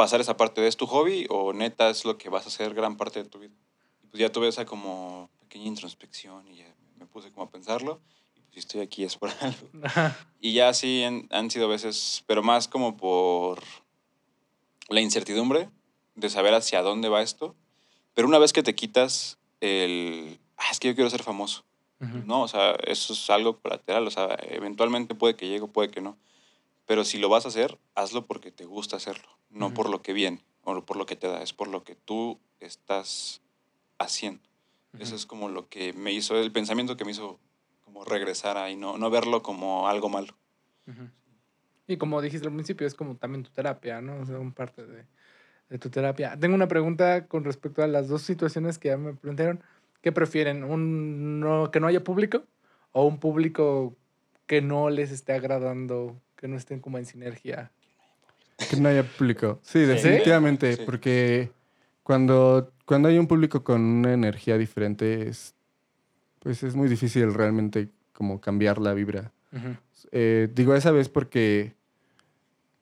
[0.00, 2.72] pasar esa parte de es tu hobby o neta es lo que vas a hacer
[2.72, 3.52] gran parte de tu vida.
[4.02, 8.00] Y pues ya tuve esa como pequeña introspección y ya me puse como a pensarlo.
[8.34, 9.68] Y pues si estoy aquí es por algo.
[10.40, 13.62] Y ya sí han, han sido veces, pero más como por
[14.88, 15.68] la incertidumbre
[16.14, 17.54] de saber hacia dónde va esto.
[18.14, 21.62] Pero una vez que te quitas el, ah, es que yo quiero ser famoso.
[22.24, 24.06] No, o sea, eso es algo colateral.
[24.06, 26.16] O sea, eventualmente puede que llegue, puede que no.
[26.90, 30.12] Pero si lo vas a hacer, hazlo porque te gusta hacerlo, no por lo que
[30.12, 33.42] viene o por lo que te da, es por lo que tú estás
[34.00, 34.42] haciendo.
[34.98, 37.38] Eso es como lo que me hizo, el pensamiento que me hizo
[37.84, 40.34] como regresar ahí, no, no verlo como algo malo.
[41.86, 44.22] Y como dijiste al principio, es como también tu terapia, ¿no?
[44.22, 45.04] O sea, un parte de,
[45.68, 46.36] de tu terapia.
[46.40, 49.62] Tengo una pregunta con respecto a las dos situaciones que ya me preguntaron.
[50.02, 50.64] ¿Qué prefieren?
[50.64, 52.42] ¿Un no, que no haya público
[52.90, 53.94] o un público
[54.48, 57.70] que no les esté agradando, que no estén como en sinergia?
[58.70, 59.60] Que no haya público.
[59.62, 60.82] Sí, definitivamente, Sí.
[60.86, 61.52] porque
[62.02, 65.54] cuando, cuando hay un público con una energía diferente, es,
[66.38, 69.32] pues es muy difícil realmente como cambiar la vibra.
[70.12, 71.74] Eh, digo esa vez porque,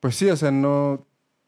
[0.00, 1.04] pues sí, o sea, no,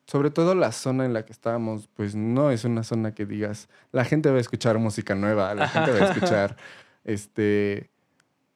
[0.07, 3.69] sobre todo la zona en la que estábamos, pues no es una zona que digas,
[3.93, 6.57] la gente va a escuchar música nueva, la gente va a escuchar,
[7.05, 7.91] este,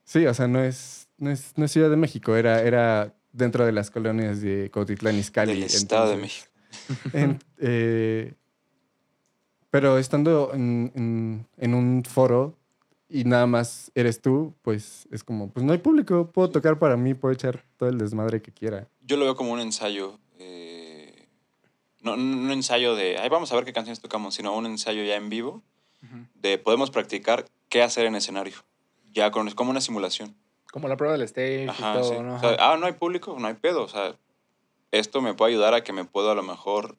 [0.05, 3.67] sí, o sea, no es, no es, no es Ciudad de México, era, era dentro
[3.67, 5.55] de las colonias de Cuautitlán Izcalli.
[5.55, 6.49] Del Estado de México.
[7.13, 8.35] en- eh,
[9.71, 12.57] pero estando en, en- en un foro
[13.09, 16.97] y nada más eres tú, pues es como, pues no hay público, puedo tocar para
[16.97, 18.89] mí, puedo echar todo el desmadre que quiera.
[19.03, 21.27] Yo lo veo como un ensayo, eh,
[22.03, 25.03] no, no un ensayo de, ay, vamos a ver qué canciones tocamos, sino un ensayo
[25.05, 25.63] ya en vivo
[26.35, 28.55] de podemos practicar qué hacer en escenario.
[29.13, 30.35] Ya con, es como una simulación.
[30.75, 32.21] Como la prueba del stage Ajá, y todo, sí.
[32.21, 32.35] ¿no?
[32.35, 32.73] O sea, Ajá.
[32.73, 33.85] ah, no hay público, no hay pedo.
[33.85, 34.17] O sea,
[34.91, 36.97] esto me puede ayudar a que me puedo a lo mejor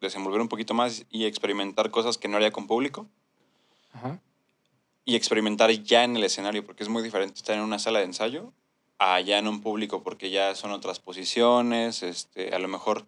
[0.00, 3.06] desenvolver un poquito más y experimentar cosas que no haría con público
[3.92, 4.18] Ajá.
[5.04, 8.06] y experimentar ya en el escenario, porque es muy diferente estar en una sala de
[8.06, 8.54] ensayo
[8.98, 13.04] a ya en un público, porque ya son otras posiciones, este, a lo mejor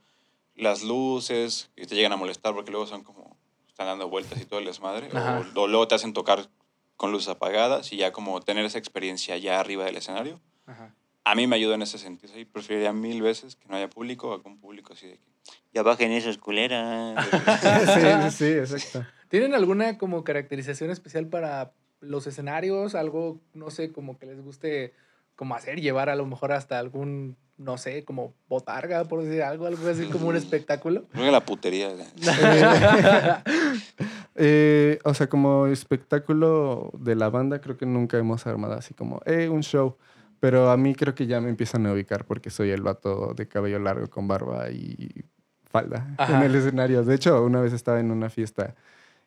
[0.57, 3.35] las luces que te llegan a molestar, porque luego son como,
[3.67, 5.09] están dando vueltas y todo el desmadre,
[5.57, 6.51] o, o luego te hacen tocar
[6.97, 10.41] con luces apagadas y ya como tener esa experiencia ya arriba del escenario.
[10.67, 10.95] Ajá.
[11.25, 12.37] A mí me ayuda en ese sentido.
[12.39, 15.33] Y preferiría mil veces que no haya público a que un público así de que
[15.73, 17.25] ya bajen esas culeras.
[18.31, 19.07] sí, sí, sí, exacto.
[19.29, 22.95] ¿Tienen alguna como caracterización especial para los escenarios?
[22.95, 24.93] Algo, no sé, como que les guste
[25.37, 29.67] como hacer, llevar a lo mejor hasta algún, no sé, como botarga, por decir algo,
[29.67, 31.09] algo así como un espectáculo.
[31.13, 31.89] Creo que la putería.
[34.35, 39.21] Eh, o sea, como espectáculo de la banda, creo que nunca hemos armado así como,
[39.27, 39.97] eh, un show.
[40.41, 43.47] Pero a mí creo que ya me empiezan a ubicar porque soy el vato de
[43.47, 45.25] cabello largo con barba y
[45.71, 46.37] falda Ajá.
[46.37, 47.05] en el escenario.
[47.05, 48.75] De hecho, una vez estaba en una fiesta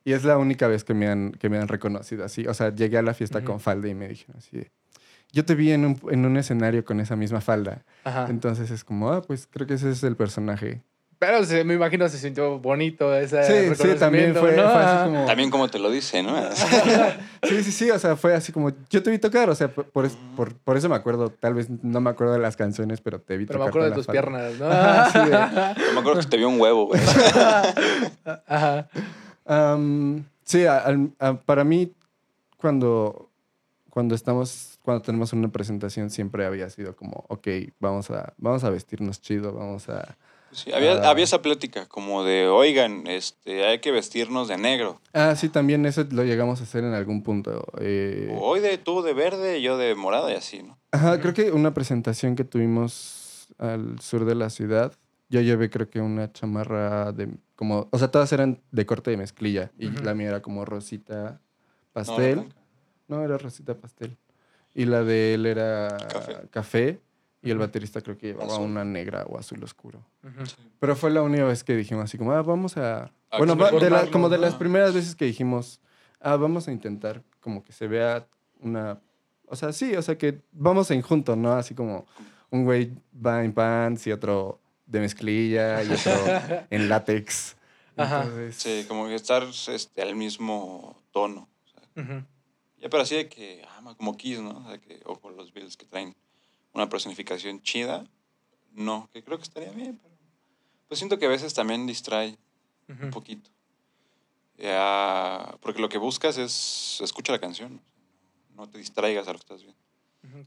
[0.04, 2.46] y es la única vez que me han, que me han reconocido así.
[2.48, 4.68] O sea, llegué a la fiesta con falda y me dijeron así,
[5.32, 7.86] yo te vi en un, en un escenario con esa misma falda.
[8.04, 8.28] Ajá.
[8.30, 10.84] Entonces es como, ah, pues creo que ese es el personaje
[11.18, 13.44] Pero se- me imagino se sintió bonito ese
[13.76, 14.64] Sí, sí, también fue, ¿no?
[14.64, 15.26] fue así como...
[15.26, 16.36] También como te lo dice, ¿no?
[17.44, 19.86] Sí, sí, sí, o sea, fue así como, yo te vi tocar, o sea, por,
[20.36, 23.38] por, por- eso me acuerdo, tal vez no me acuerdo de las canciones, pero te
[23.38, 23.70] vi Pero me tocar.
[23.70, 24.66] acuerdo de tus piernas, ¿no?
[24.68, 27.00] Ajá, sí, de- me acuerdo que te vio un huevo, güey.
[28.48, 28.88] Ajá.
[30.44, 31.94] Sí, a- al- a- para mí,
[32.58, 33.30] cuando,
[33.90, 37.48] cuando estamos, cuando tenemos una presentación, siempre había sido como, ok,
[37.80, 40.18] vamos a, vamos a vestirnos chido, vamos a...
[40.56, 41.10] Sí, había, Ah.
[41.10, 45.02] había esa plática como de, oigan, este, hay que vestirnos de negro.
[45.14, 47.66] Ah, sí, también eso lo llegamos a hacer en algún punto.
[47.80, 50.78] eh, O hoy de tú de verde, yo de morada y así, ¿no?
[50.92, 54.94] Ajá, creo que una presentación que tuvimos al sur de la ciudad,
[55.30, 59.18] yo llevé creo que una chamarra de como, o sea, todas eran de corte de
[59.18, 61.40] mezclilla y la mía era como rosita No,
[61.94, 62.36] pastel.
[62.36, 62.56] blanca.
[63.08, 64.18] No, era rosita pastel.
[64.74, 66.34] Y la de él era Café.
[66.50, 67.00] café,
[67.46, 68.66] y el baterista creo que llevaba Azul.
[68.66, 70.00] una negra o azul oscuro.
[70.24, 70.44] Ujú.
[70.80, 73.12] Pero fue la única vez que dijimos así como, ah, vamos a...
[73.30, 75.80] A bueno, va- de la- como de las primeras veces que dijimos,
[76.20, 78.28] ah, vamos a intentar como que se vea
[78.60, 79.00] una...
[79.48, 81.54] O sea, sí, o sea, que vamos en junto, ¿no?
[81.54, 82.06] Así como
[82.50, 82.92] un güey
[83.26, 86.12] va en pants y otro de mezclilla y otro
[86.70, 87.56] en látex.
[87.98, 88.24] Ajá.
[88.24, 91.48] Entonces, Sí, como que estar este, al mismo tono.
[91.64, 92.24] o sea, Ujú.
[92.80, 94.58] ya, pero así de que, ah, como Kiss, ¿no?
[94.58, 96.16] O, sea, que, o con los Bills que traen
[96.76, 98.06] una personificación chida.
[98.74, 100.14] No, que creo que estaría bien, pero...
[100.88, 102.38] Pues siento que a veces también distrae
[102.88, 103.10] un Ujú.
[103.10, 103.50] poquito.
[104.58, 107.82] Ya, porque lo que buscas es escucha la canción.
[108.56, 109.80] No te distraigas a lo que estás viendo.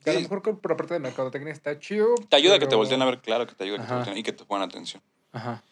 [0.02, 2.14] Que a lo mejor por la parte de mercadotecnia está chido.
[2.28, 3.94] Te ayuda a que te pero- volteen a ver, claro que te ayuda que te
[3.94, 5.02] volteen y que te pongan atención.
[5.32, 5.62] Ajá.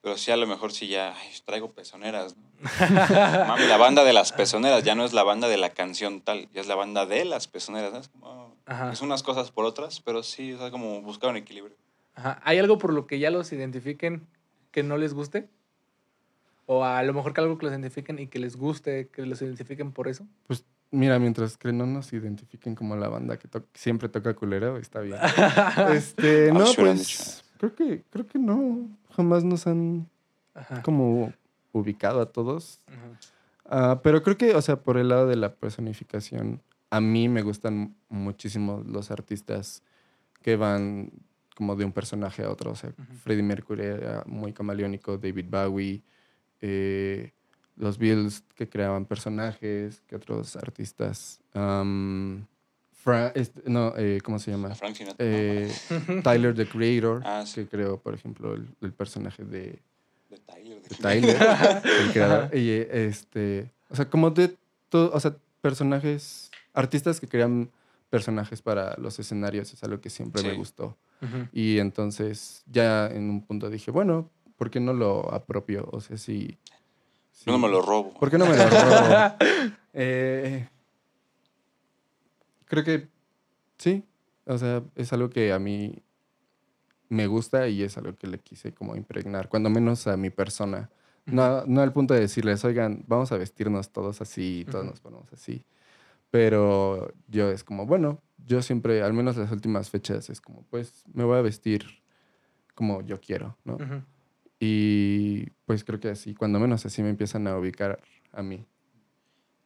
[0.00, 2.34] Pero sí, a lo mejor sí ya, ay, traigo pezoneras.
[2.36, 2.42] ¿no?
[3.46, 6.50] Mami, la banda de las pezoneras ya no es la banda de la canción tal,
[6.52, 7.92] ya es la banda de las pezoneras.
[7.92, 7.98] ¿no?
[8.00, 8.92] Es, como, Ajá.
[8.92, 11.76] es unas cosas por otras, pero sí, o sea, como buscar un equilibrio.
[12.14, 12.40] Ajá.
[12.44, 14.26] ¿Hay algo por lo que ya los identifiquen
[14.70, 15.48] que no les guste?
[16.66, 19.42] O a lo mejor que algo que los identifiquen y que les guste, que los
[19.42, 20.26] identifiquen por eso.
[20.46, 24.76] Pues mira, mientras que no nos identifiquen como la banda que to- siempre toca culero,
[24.78, 25.18] está bien.
[25.92, 28.88] este, Ah, no, sí hubieran pues creo que, creo que no.
[29.16, 30.08] Jamás nos han
[30.54, 30.82] Ajá.
[30.82, 31.32] como
[31.72, 32.80] ubicado a todos.
[32.86, 32.96] Ajá.
[33.64, 36.60] Ah, pero creo que, o sea, por el lado de la personificación,
[36.92, 39.82] a mí me gustan muchísimo los artistas
[40.42, 41.10] que van
[41.56, 42.70] como de un personaje a otro.
[42.72, 42.92] O sea.
[43.22, 46.02] Freddie Mercury era muy camaleónico, David Bowie,
[46.60, 47.32] eh,
[47.76, 51.40] los Beatles que creaban personajes, que otros artistas.
[52.92, 54.74] Fra- este, no, eh, ¿cómo se llama?
[54.74, 55.16] Frank Sinatra.
[55.26, 55.72] Eh,
[56.22, 57.62] Tyler, the Creator, Ah, sí.
[57.62, 59.80] que creó, por ejemplo, el, el personaje de,
[60.30, 60.82] de Tyler.
[60.82, 61.36] de Tyler,
[62.04, 62.56] el creador.
[62.56, 64.54] Y eh, este, o sea, como de
[64.88, 67.70] todo, o sea, personajes, artistas que crean
[68.10, 70.96] personajes para los escenarios es algo que siempre me gustó.
[71.52, 75.88] Y entonces ya en un punto dije, bueno, ¿por qué no lo apropio?
[75.92, 76.58] O sea, si...
[77.30, 78.12] si- No me lo robo.
[78.14, 79.36] ¿Por qué no me lo robo?
[79.94, 80.66] Eh,
[82.64, 83.08] creo que
[83.78, 84.04] sí,
[84.46, 86.02] o sea, es algo que a mí
[87.08, 90.90] me gusta y es algo que le quise como impregnar, cuando menos a mi persona.
[91.26, 95.30] No, no al punto de decirles, oigan, vamos a vestirnos todos así, todos nos ponemos
[95.32, 95.62] así.
[96.32, 101.04] Pero yo es como, bueno, yo siempre, al menos las últimas fechas, es como, pues
[101.12, 101.84] me voy a vestir
[102.74, 103.74] como yo quiero, ¿no?
[103.74, 104.02] Ujú.
[104.58, 108.00] Y pues creo que así, cuando menos así me empiezan a ubicar
[108.32, 108.64] a mí.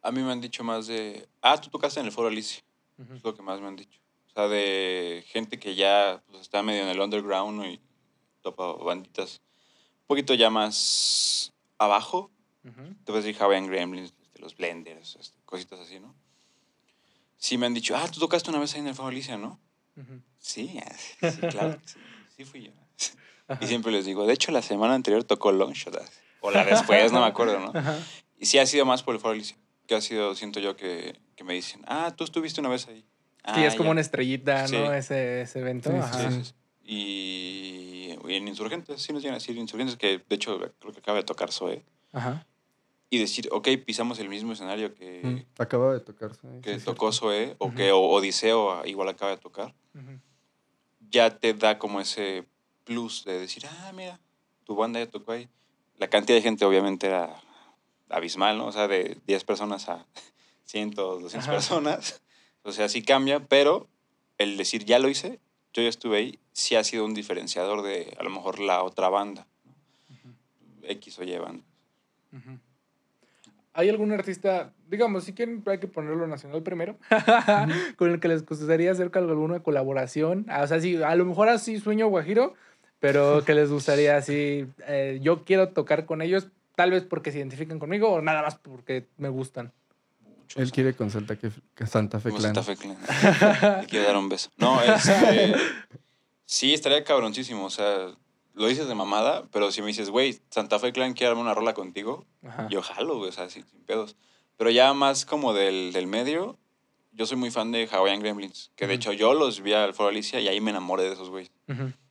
[0.01, 2.61] A mí me han dicho más de, ah, tú tocaste en el Foro Alicia.
[2.97, 3.13] Ujú.
[3.13, 4.01] Es lo que más me han dicho.
[4.25, 7.79] O sea, de gente que ya pues, está medio en el underground y
[8.41, 9.41] topa banditas
[10.01, 12.29] un poquito ya más abajo.
[12.65, 12.93] Ujú.
[13.05, 16.13] Te puedes decir Hawaiian Gremlins, este, los Blenders, este, cositas así, ¿no?
[17.37, 19.59] Sí me han dicho, ah, tú tocaste una vez ahí en el Foro Alicia, ¿no?
[19.95, 20.21] Ujú.
[20.39, 20.79] Sí,
[21.21, 21.99] sí, claro sí.
[22.35, 22.71] Sí fui yo.
[23.47, 23.63] Ajá.
[23.63, 25.95] Y siempre les digo, de hecho, la semana anterior tocó Longshot.
[25.95, 26.05] ah,
[26.41, 27.71] O la después, no me acuerdo, ¿no?
[27.73, 27.97] Ajá.
[28.37, 29.57] Y sí ha sido más por el Foro Alicia.
[29.87, 33.05] Que ha sido, siento yo, que, que me dicen, ah, tú estuviste una vez ahí.
[33.55, 33.91] Sí, es Ah, como ya".
[33.91, 34.93] una estrellita, ¿no?
[34.93, 35.89] Ese, ese evento.
[35.95, 36.29] Ajá.
[36.29, 36.53] Sí, sí, sí.
[36.83, 40.99] Y, y en Insurgentes, sí nos llegan a decir Insurgentes, que de hecho creo que
[40.99, 41.83] acaba de tocar Zoe.
[42.11, 42.45] Ajá.
[43.09, 46.47] Y decir, ok, pisamos el mismo escenario que, Mm, Acaba de tocarse.
[46.61, 47.11] que sí, tocó.
[47.13, 47.75] Zoe, o Ujú.
[47.75, 49.73] que o- Odiseo ah, igual acaba de tocar.
[49.95, 50.19] Ujú.
[51.09, 52.45] Ya te da como ese
[52.83, 54.19] plus de decir, ah, mira,
[54.65, 55.47] tu banda ya tocó ahí.
[55.97, 57.41] La cantidad de gente obviamente era
[58.09, 58.67] abismal, ¿no?
[58.67, 60.05] O sea, de 10 personas a
[60.65, 61.51] 100, 200 Ajá.
[61.51, 62.21] personas.
[62.63, 63.87] O sea, sí cambia, pero
[64.37, 65.39] el decir, ya lo hice,
[65.73, 69.07] yo ya estuve ahí, sí ha sido un diferenciador de a lo mejor la otra
[69.07, 69.47] banda.
[69.63, 70.33] ¿no?
[70.89, 71.63] X o Y banda.
[73.77, 76.97] ¿Hay algún artista, digamos, si quieren, hay que ponerlo nacional primero,
[77.95, 80.47] con el que les gustaría hacer alguna colaboración?
[80.49, 82.55] Ah, O sea, si a lo mejor así sueño guajiro,
[82.99, 87.37] pero que les gustaría así, eh, yo quiero tocar con ellos, tal vez porque se
[87.37, 89.71] identifican conmigo o nada más porque me gustan.
[90.21, 92.55] Mucho, Él quiere con Santa, que, que Santa Fe Clan.
[92.55, 92.97] Santa Fe Clan.
[93.81, 94.49] Le quiero dar un beso.
[94.57, 95.53] No, este,
[96.45, 97.65] sí, estaría cabroncísimo.
[97.65, 98.07] O sea,
[98.57, 101.53] lo dices de mamada, pero si me dices, güey, Santa Fe Clan quiere darme una
[101.53, 102.67] rola contigo, Ajá.
[102.69, 104.15] yo jalo, güey, o sea, sin, sin pedos.
[104.57, 106.57] Pero ya más como del, del medio,
[107.11, 110.09] yo soy muy fan de Hawaiian Gremlins, que de hecho yo los vi al Foro
[110.09, 111.51] Alicia y ahí me enamoré de esos güeyes.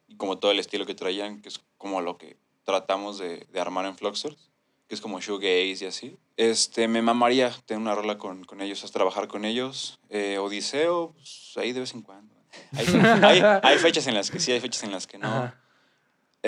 [0.08, 3.60] Y como todo el estilo que traían, que es como lo que tratamos de, de
[3.60, 4.50] armar en Fluxers,
[4.88, 6.16] que es como shoegaze y así.
[6.36, 9.98] Este, me mamaría tener una rola con, con ellos, es trabajar con ellos.
[10.10, 12.34] Eh, Odiseo, pues ahí de vez en cuando.
[12.72, 12.86] Hay,
[13.42, 15.26] hay- hay fechas en las que sí, hay fechas en las que no.
[15.26, 15.60] Ajá.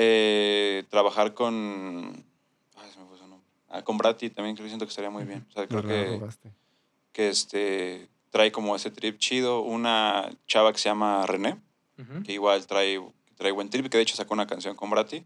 [0.01, 2.25] Eh, trabajar con...
[2.77, 3.49] Ay, se me fue su nombre.
[3.69, 5.45] Ah, con Brati también creo que siento que estaría muy bien.
[5.49, 6.21] O sea, creo que,
[7.13, 9.61] que este, trae como ese trip chido.
[9.61, 11.61] Una chava que se llama René,
[12.25, 13.01] que igual trae,
[13.37, 15.25] trae buen trip, que de hecho sacó una canción con Brati,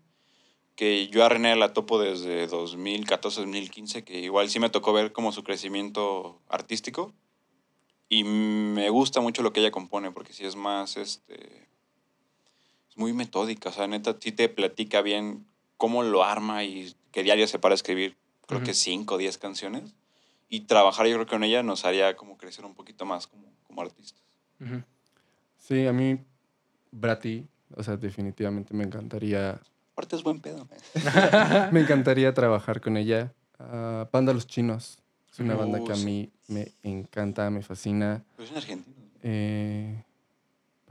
[0.75, 5.33] que yo a René la topo desde 2014-2015, que igual sí me tocó ver como
[5.33, 7.13] su crecimiento artístico
[8.09, 11.62] y me gusta mucho lo que ella compone, porque sí es más, este,
[12.93, 15.47] es muy metódica, o sea, neta, sí te platica bien
[15.79, 18.67] cómo lo arma y que diario se para a escribir, creo Ujú.
[18.67, 19.95] que 5 o 10 canciones,
[20.51, 23.47] y trabajar yo creo que con ella nos haría como crecer un poquito más como,
[23.67, 24.21] como artistas.
[24.61, 24.83] Ujú.
[25.59, 26.19] Sí, a mí,
[26.91, 29.59] Brati, o sea, definitivamente me encantaría,
[29.93, 30.69] Aparte es buen pedo.
[31.73, 33.33] me encantaría trabajar con ella.
[33.59, 34.99] Ah, Panda Los Chinos.
[35.31, 36.05] Es una banda Uh, que a sí.
[36.05, 38.23] mí me encanta, me fascina.
[38.37, 38.97] Pero es un argentino.
[39.23, 40.03] Eh,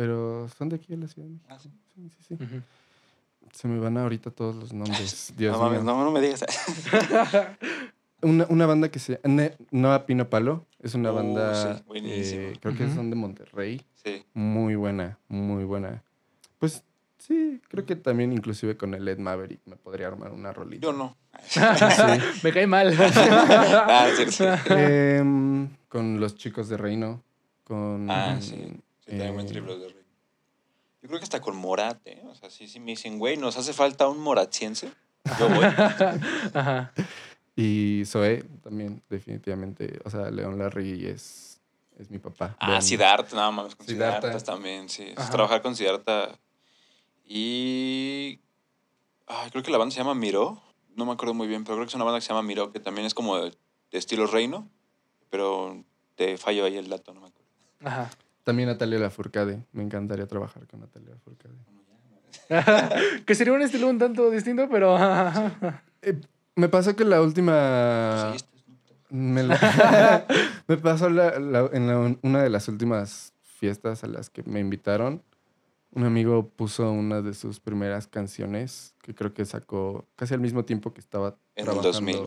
[0.02, 1.48] pero son de aquí de la Ciudad de México.
[1.54, 1.70] Ah, sí.
[1.94, 2.62] Sí, sí, sí.
[3.54, 5.32] Se me van ahorita todos los nombres.
[5.38, 5.94] Dios no, mames, mío.
[5.94, 6.44] no, no me digas.
[8.24, 10.66] Una, una banda que se Ne- Noa Pino Palo.
[10.80, 13.82] Es una Uh, banda, sí, eh, creo que son de Monterrey.
[14.04, 14.24] Sí.
[14.34, 16.02] Muy buena, muy buena.
[16.58, 16.84] Pues
[17.20, 20.82] sí, creo que también inclusive con el Ed Maverick me podría armar una rolita.
[20.88, 21.16] Yo no.
[22.44, 22.96] Me cae mal.
[23.00, 24.74] ah, es cierto.
[24.76, 27.22] Em, con los chicos de Reino.
[27.64, 28.56] Con, Ah, sí.
[29.06, 30.06] Sí, también eh, los de Rey.
[31.02, 32.22] Yo creo que hasta con Morat, ¿eh?
[32.26, 34.92] O sea, sí, sí me dicen, güey, nos hace falta un moratiense.
[35.40, 35.66] Yo voy.
[36.54, 36.94] Ajá.
[37.56, 40.00] Y Zoé también, definitivamente.
[40.06, 41.60] O sea, León Larry es,
[41.98, 42.56] es mi papá.
[42.60, 42.82] Ah, Vean.
[42.84, 44.28] Siddhartha, nada más con Siddhartha.
[44.28, 45.14] Siddhartha también, sí.
[45.18, 45.32] Ajá.
[45.32, 46.38] trabajar con Siddhartha.
[47.26, 48.40] Y.
[49.28, 50.62] Ay, creo que la banda se llama Miró.
[50.96, 52.72] No me acuerdo muy bien, pero creo que es una banda que se llama Miró,
[52.72, 53.52] que también es como de,
[53.92, 54.68] de estilo reino.
[55.30, 55.84] Pero
[56.16, 57.50] te fallo ahí el dato, no me acuerdo.
[57.84, 58.12] Ajá.
[58.44, 59.64] También Natalia Lafourcade.
[59.72, 61.56] Me encantaría trabajar con Natalia Lafourcade.
[63.26, 64.98] que sería un estilo un tanto distinto, pero.
[66.04, 66.20] Eh,
[66.56, 68.32] me pasó que la última...
[68.32, 70.26] Sí, este es- Me, la-
[70.68, 74.60] me pasó la- la- en la- una de las últimas fiestas a las que me
[74.60, 75.22] invitaron.
[75.94, 80.66] Un amigo puso una de sus primeras canciones que creo que sacó casi al mismo
[80.66, 81.92] tiempo que estaba En el trabajando.
[81.92, 82.18] 2000.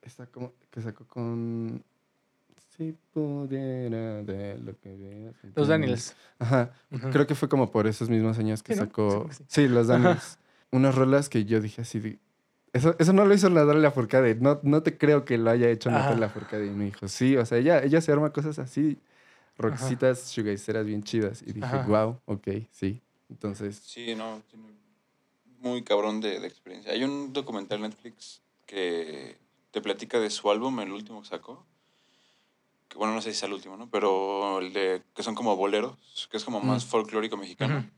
[0.00, 1.84] Esta como- que sacó con...
[2.80, 5.70] Si pudiera de lo que veas Los ti".
[5.70, 6.16] Daniels.
[6.38, 6.72] Ajá.
[7.12, 8.86] Creo que fue como por esos mismos años que Sí, ¿no?
[8.86, 9.28] sacó.
[9.30, 9.68] Sí, Sí, sí.
[9.68, 10.38] los Daniels.
[10.70, 12.18] Unas rolas que yo dije así de.
[12.72, 14.36] Eso, eso no lo hizo Natalia Lafourcade.
[14.36, 15.90] No, no te creo que lo haya hecho.
[15.90, 16.68] Natalia Lafourcade.
[16.68, 18.96] Y me dijo, sí, o sea, ella, ella se arma cosas así,
[19.58, 21.42] rockcitas, shoegazeras bien chidas.
[21.42, 21.84] Y dije, Ajá.
[21.86, 23.02] wow, ok, sí.
[23.28, 24.68] Entonces, Sí, no, tiene
[25.58, 26.92] muy cabrón de, de experiencia.
[26.92, 29.36] Hay un documental en Netflix que
[29.70, 31.66] te platica de su álbum, el último que sacó.
[32.90, 33.88] Que, bueno, no sé si es el último, ¿no?
[33.88, 37.88] Pero el de que son como boleros, que es como más folclórico mexicano.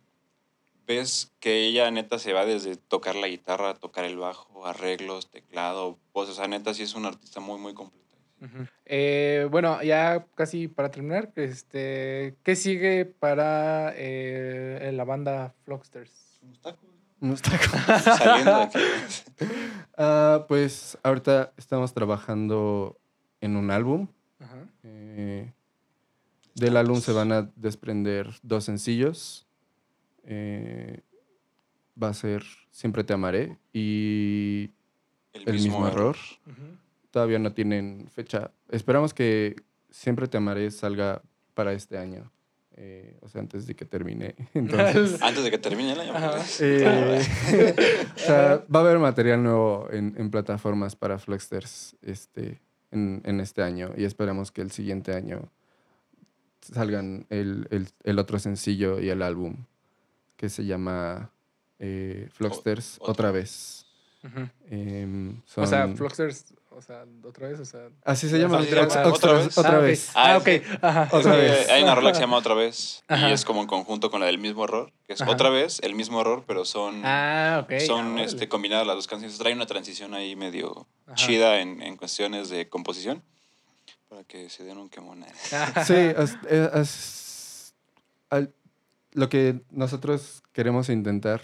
[0.86, 5.98] Ves que ella neta se va desde tocar la guitarra, tocar el bajo, arreglos, teclado,
[6.12, 6.34] voces.
[6.34, 8.02] O sea, neta sí es una artista muy, muy completa.
[8.84, 16.40] Eh, bueno, ya casi para terminar, este, ¿qué sigue para eh, la banda Flocksters?
[16.42, 16.90] Unos tacos,
[17.20, 17.98] no está ¿no?
[18.16, 18.78] Saliendo de aquí.
[19.96, 22.98] Ah, pues ahorita estamos trabajando
[23.40, 24.08] en un álbum.
[24.42, 24.66] Ajá.
[24.82, 25.52] Eh,
[26.54, 29.46] del álbum se van a desprender dos sencillos.
[30.24, 31.00] Eh,
[32.00, 34.70] va a ser Siempre te amaré y
[35.34, 36.16] El mismo, error.
[37.10, 38.50] Todavía no tienen fecha.
[38.70, 39.56] Esperamos que
[39.90, 41.20] Siempre te amaré salga
[41.52, 42.32] para este año.
[42.76, 44.34] Eh, o sea, antes de que termine.
[44.54, 46.14] Entonces, Antes de que termine el año.
[46.60, 47.22] Eh,
[48.16, 52.62] o sea, va a haber material nuevo en, en plataformas para Flexters este,
[52.92, 55.48] en, en este año y esperamos que el siguiente año
[56.60, 59.56] salgan el, el- el otro sencillo y el álbum
[60.36, 61.30] que se llama
[61.78, 63.86] eh, Flocksters otra otra vez.
[64.70, 67.88] Em, O sea, Flocksters O sea, otra vez, o sea.
[68.04, 68.58] Así se llama.
[68.58, 69.58] Ox- ¿otra Oxford- vez?
[69.58, 70.10] Otra Ah, vez.
[70.14, 70.48] Ah, Ah, ok.
[70.82, 71.08] Ajá.
[71.12, 71.68] Otra vez.
[71.70, 73.28] Hay una rola que se llama Otra vez Ajá.
[73.30, 75.30] y es como en conjunto con la del mismo error, que es Ajá.
[75.30, 77.78] otra vez el mismo error, pero son, Ah, ok.
[77.80, 79.38] son Ah, este, combinadas las dos canciones.
[79.38, 81.14] Trae una transición ahí medio Ajá.
[81.14, 83.22] chida en, en cuestiones de composición
[84.08, 85.24] para que se den un quemón.
[85.86, 87.74] Sí, es- es- es-
[88.30, 88.52] al-
[89.12, 91.42] lo que nosotros queremos intentar,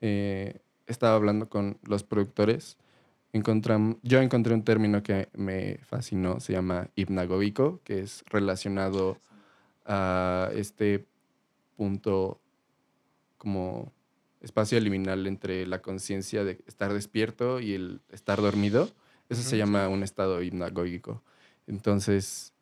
[0.00, 2.76] eh, estaba hablando con los productores,
[3.32, 9.18] encontram- yo encontré un término que me fascinó, se llama hipnagógico, que es relacionado
[9.84, 11.06] a este
[11.76, 12.40] punto
[13.36, 13.92] como
[14.40, 18.90] espacio liminal entre la conciencia de estar despierto y el estar dormido.
[19.28, 21.22] Eso se llama un estado hipnagógico.
[21.66, 22.52] Entonces,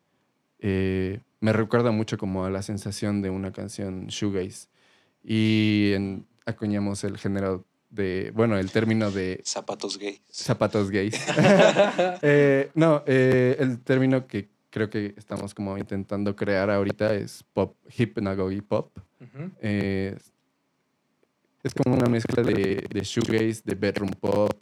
[0.58, 4.68] eh, me recuerda mucho como a la sensación de una canción shoegaze.
[5.22, 10.20] Y en- acuñamos el género de, bueno, el término de Zapatos gays.
[10.30, 11.14] zapatos gays.
[12.22, 17.76] Eh, no, eh, el término que creo que estamos como intentando crear ahorita es pop,
[17.96, 18.90] hypnagogy pop.
[19.20, 19.50] Ujú.
[19.60, 20.16] Eh,
[21.62, 24.52] es como una mezcla de, de shoegaze, de bedroom pop,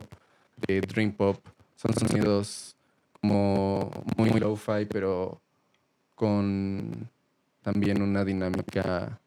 [0.67, 1.39] de dream pop.
[1.77, 2.77] Son sonidos
[3.21, 5.41] como muy low-fi, pero
[6.15, 7.11] con
[7.63, 9.21] también una dinámica,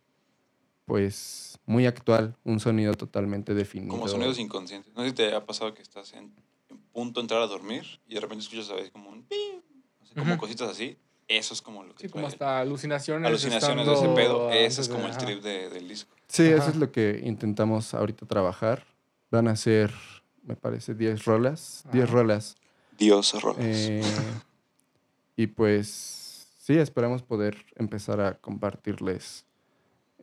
[0.88, 2.35] pues, muy actual.
[2.45, 3.91] Un sonido totalmente definido.
[3.91, 4.91] Como sonidos inconscientes.
[4.95, 6.33] No sé si te ha pasado que estás en,
[6.69, 9.61] en punto de entrar a dormir y de repente escuchas a veces como un pim,
[9.99, 10.97] no sé, como cositas así.
[11.27, 13.27] Eso es como lo que Sí, como hasta alucinaciones.
[13.27, 14.49] alucinaciones de ese pedo.
[14.49, 16.15] Ese es de- como el trip de- del disco.
[16.29, 18.85] Sí, eso es lo que intentamos ahorita trabajar.
[19.29, 19.91] Van a ser,
[20.43, 21.83] me parece, 10 rolas.
[21.91, 22.13] 10 Ajá.
[22.13, 22.55] rolas.
[22.97, 23.59] Dios rolas.
[23.59, 24.01] Eh,
[25.35, 29.45] y pues sí, esperamos poder empezar a compartirles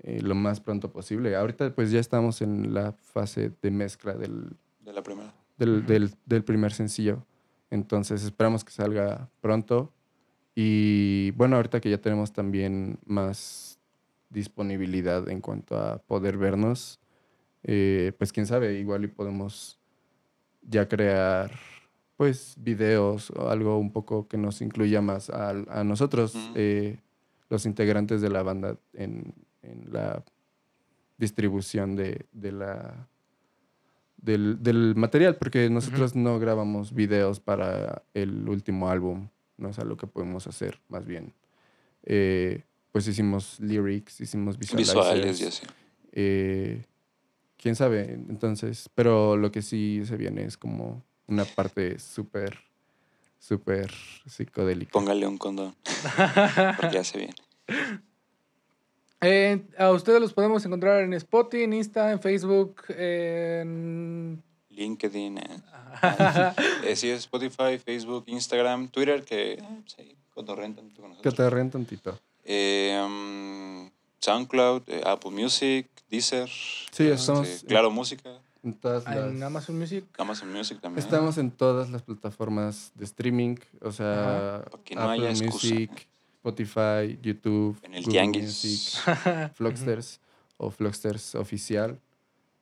[0.03, 1.35] eh, lo más pronto posible.
[1.37, 5.33] Ahorita pues ya estamos en la fase de mezcla del, de la primera.
[5.57, 5.87] del, Ujú.
[5.87, 7.25] del- del primer sencillo.
[7.71, 9.93] Entonces esperamos que salga pronto.
[10.55, 13.79] Y bueno, ahorita que ya tenemos también más
[14.31, 17.01] disponibilidad en cuanto a poder vernos,
[17.63, 19.79] eh, pues quién sabe, igual y podemos
[20.63, 21.51] ya crear
[22.17, 26.99] pues videos o algo un poco que nos incluya más al- a, nosotros, eh,
[27.51, 29.35] los integrantes de la banda en,
[29.65, 30.25] en la
[31.19, 33.09] distribución de, de la
[34.17, 39.97] del, del material, porque nosotros no grabamos videos para el último álbum, no es algo
[39.97, 41.35] que podemos hacer, más bien.
[42.05, 44.97] Eh, pues hicimos lyrics, hicimos visualizers.
[44.97, 45.67] Visuales y así.
[46.13, 46.85] eh,
[47.57, 52.59] quién sabe, entonces, pero lo que sí se viene es como una parte súper,
[53.39, 53.91] súper
[54.27, 54.93] psicodélica.
[54.93, 55.75] Póngale un condón.
[56.77, 57.35] Porque ya se viene.
[59.25, 64.43] Eh, a ustedes los podemos encontrar en Spotify, en Insta, en Facebook, en...
[64.71, 65.39] LinkedIn.
[65.39, 65.61] eh.
[66.85, 71.71] Eh, sí, Spotify, Facebook, Instagram, Twitter, que sí, cotorrean tantito con nosotros.
[71.71, 72.19] tantito.
[72.45, 76.49] Eh, um, SoundCloud, eh, Apple Music, Deezer.
[76.49, 78.31] Sí, eh, estamos- Claro Música,
[78.65, 80.05] En todas las- en Amazon Music.
[80.19, 81.05] Amazon Music también.
[81.05, 85.75] Estamos en todas las plataformas de streaming, o sea, Para que no haya Apple excusa.
[85.75, 86.09] Music,
[86.45, 88.45] Spotify, YouTube, En el Google Tianguis.
[88.45, 90.21] Music, Flocksters
[90.59, 91.99] o Flocksters oficial.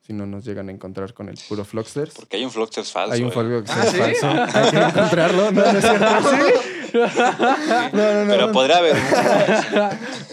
[0.01, 2.15] Si no nos llegan a encontrar con el puro Flocksters.
[2.15, 3.15] Porque hay un Flocksters falso.
[3.15, 3.33] Hay un eh.
[3.33, 3.99] Flocksters ¿Ah, sí?
[3.99, 4.59] falso.
[4.59, 5.51] Hay que encontrarlo.
[5.53, 6.07] No, no es cierto.
[6.93, 8.31] No, no, no.
[8.31, 8.53] Pero no.
[8.53, 8.97] podría haber.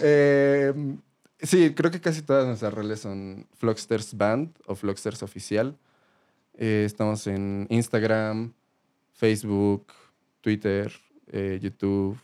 [0.02, 0.74] Eh,
[1.40, 5.76] sí, creo que casi todas nuestras redes son Flocksters Band o Flocksters Oficial.
[6.54, 8.52] Eh, estamos en Instagram,
[9.12, 9.86] Facebook,
[10.40, 10.92] Twitter,
[11.32, 12.18] eh, YouTube.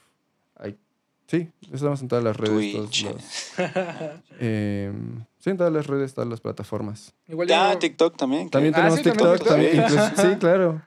[1.27, 2.73] Sí, estamos en todas las redes.
[2.73, 3.05] todos Twitch.
[3.05, 3.25] los-
[4.41, 4.93] eh,
[5.39, 7.15] sí, en todas las redes, todas las plataformas.
[7.29, 8.49] Igual Ya, TikTok también.
[8.49, 9.49] También Ah, tenemos sí, también TikTok.
[9.49, 10.83] También, incluso- sí, claro.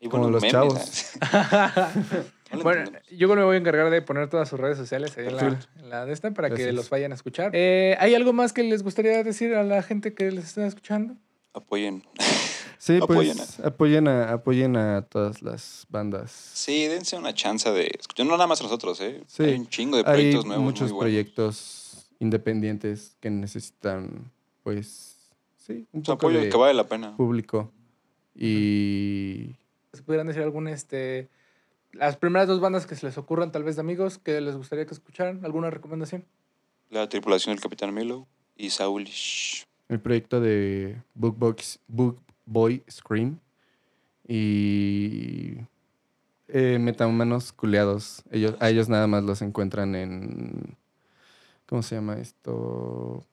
[0.00, 1.14] Y como los memes, chavos.
[1.16, 2.22] ¿eh?
[2.64, 5.40] Bueno, yo me voy a encargar de poner todas sus redes sociales ahí en la,
[5.42, 5.66] Perfecto.
[5.78, 7.52] en la de esta para que los vayan a escuchar.
[7.54, 11.14] Eh, ¿Hay algo más que les gustaría decir a la gente que les está escuchando?
[11.54, 12.02] Apoyen.
[12.82, 16.30] Sí, Apoyen pues apoyen a, apoyen a todas las bandas.
[16.32, 18.24] Sí, dense una chance de escuchar.
[18.24, 19.22] No nada más a nosotros, ¿eh?
[19.26, 20.64] Sí, Hay un chingo de Hay proyectos nuevos.
[20.64, 24.32] muchos muy proyectos independientes que necesitan,
[24.62, 25.18] pues,
[25.58, 27.14] sí, un poco apoyo de que vale la pena.
[27.18, 27.70] público.
[28.34, 29.56] Y
[29.92, 31.28] ¿Se pudieran decir algún, este,
[31.92, 34.86] las primeras dos bandas que se les ocurran, tal vez de amigos, que les gustaría
[34.86, 35.44] que escucharan?
[35.44, 36.24] ¿Alguna recomendación?
[36.88, 38.26] La tripulación del Capitán Milo
[38.56, 39.04] y Saúl.
[39.04, 39.64] Shh.
[39.88, 42.18] el proyecto de Book, Box, Book
[42.50, 43.38] Boy Scream
[44.26, 45.56] y
[46.48, 48.24] eh, Metahumanos Culeados.
[48.30, 50.76] Ellos, a ellos nada más los encuentran en...
[51.66, 53.24] ¿Cómo se llama esto?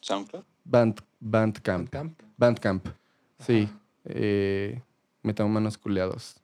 [0.00, 0.44] SoundCloud.
[0.64, 1.90] Band, Bandcamp.
[1.90, 2.18] Camp.
[2.38, 2.88] Bandcamp.
[3.38, 3.68] Sí.
[4.06, 4.80] Eh,
[5.22, 6.40] Metahumanos Culeados.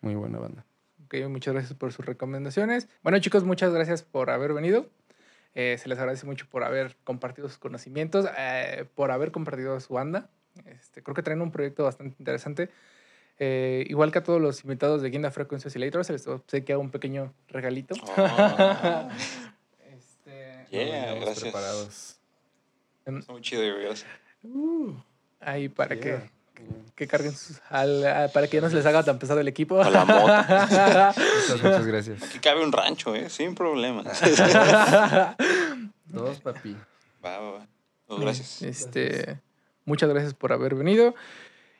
[0.00, 0.64] muy buena banda.
[1.04, 2.88] Ok, muchas gracias por sus recomendaciones.
[3.04, 4.90] Bueno, chicos, muchas gracias por haber venido.
[5.54, 9.94] Eh, se les agradece mucho por haber compartido sus conocimientos, eh, por haber compartido su
[9.94, 10.30] banda.
[10.66, 12.70] Este, creo que traen un proyecto bastante interesante.
[13.38, 16.90] Eh, igual que a todos los invitados de Guinda Frequency Oscillator, se les obsequia un
[16.90, 17.94] pequeño regalito.
[18.16, 19.08] Oh.
[19.86, 21.42] Este, Yeah, Vamos gracias.
[21.44, 22.16] preparados.
[23.28, 24.10] muy chido, güey, gracias.
[25.40, 26.28] ahí para Yeah.
[26.54, 26.64] que,
[26.96, 29.46] que carguen sus, al- a- para que ya no se les haga tan pesado el
[29.48, 29.80] equipo.
[29.80, 30.22] A la moto.
[31.20, 32.22] Muchas, muchas gracias.
[32.24, 33.30] Aquí cabe un rancho, ¿eh?
[33.30, 34.20] Sin problemas.
[36.06, 36.76] Dos, papi.
[37.24, 37.66] va, va, va.
[38.08, 38.62] No, gracias.
[38.62, 39.38] Este,
[39.88, 41.14] muchas gracias por haber venido.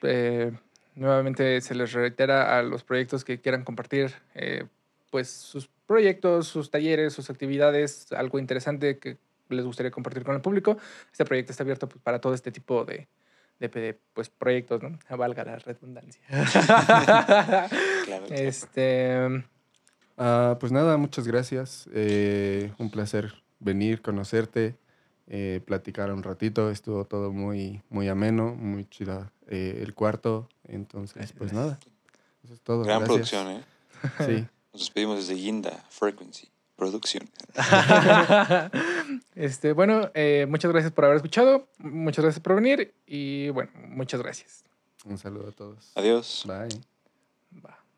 [0.03, 0.53] Eh,
[0.95, 4.65] nuevamente se les reitera a los proyectos que quieran compartir, eh,
[5.11, 9.19] pues sus proyectos, sus talleres, sus actividades, algo interesante que
[9.49, 10.77] les gustaría compartir con el público.
[11.13, 13.09] Este proyecto está abierto pues, para todo este tipo de,
[13.61, 14.99] de, de, pues, proyectos, ¿no?
[15.17, 16.23] Valga la redundancia.
[18.09, 18.43] Claro, claro.
[18.43, 19.45] este,
[20.19, 21.89] Ah, pues nada, muchas gracias.
[21.95, 24.75] Eh, un placer venir, conocerte,
[25.29, 26.71] eh, platicar un ratito.
[26.71, 30.49] Estuvo todo muy, muy ameno, muy chida eh, el cuarto.
[30.65, 31.79] Entonces, pues nada.
[32.45, 32.83] Eso es todo.
[32.83, 33.31] Gran gracias.
[33.31, 33.65] producción, ¿eh?
[34.27, 34.47] Sí.
[34.73, 37.29] Nos despedimos desde Guinda Frequency Producción.
[39.35, 44.23] este, bueno, eh, muchas gracias por haber escuchado, muchas gracias por venir y bueno, muchas
[44.23, 44.63] gracias.
[45.05, 45.93] Un saludo a todos.
[45.97, 46.45] Adiós.
[46.47, 46.98] Bye.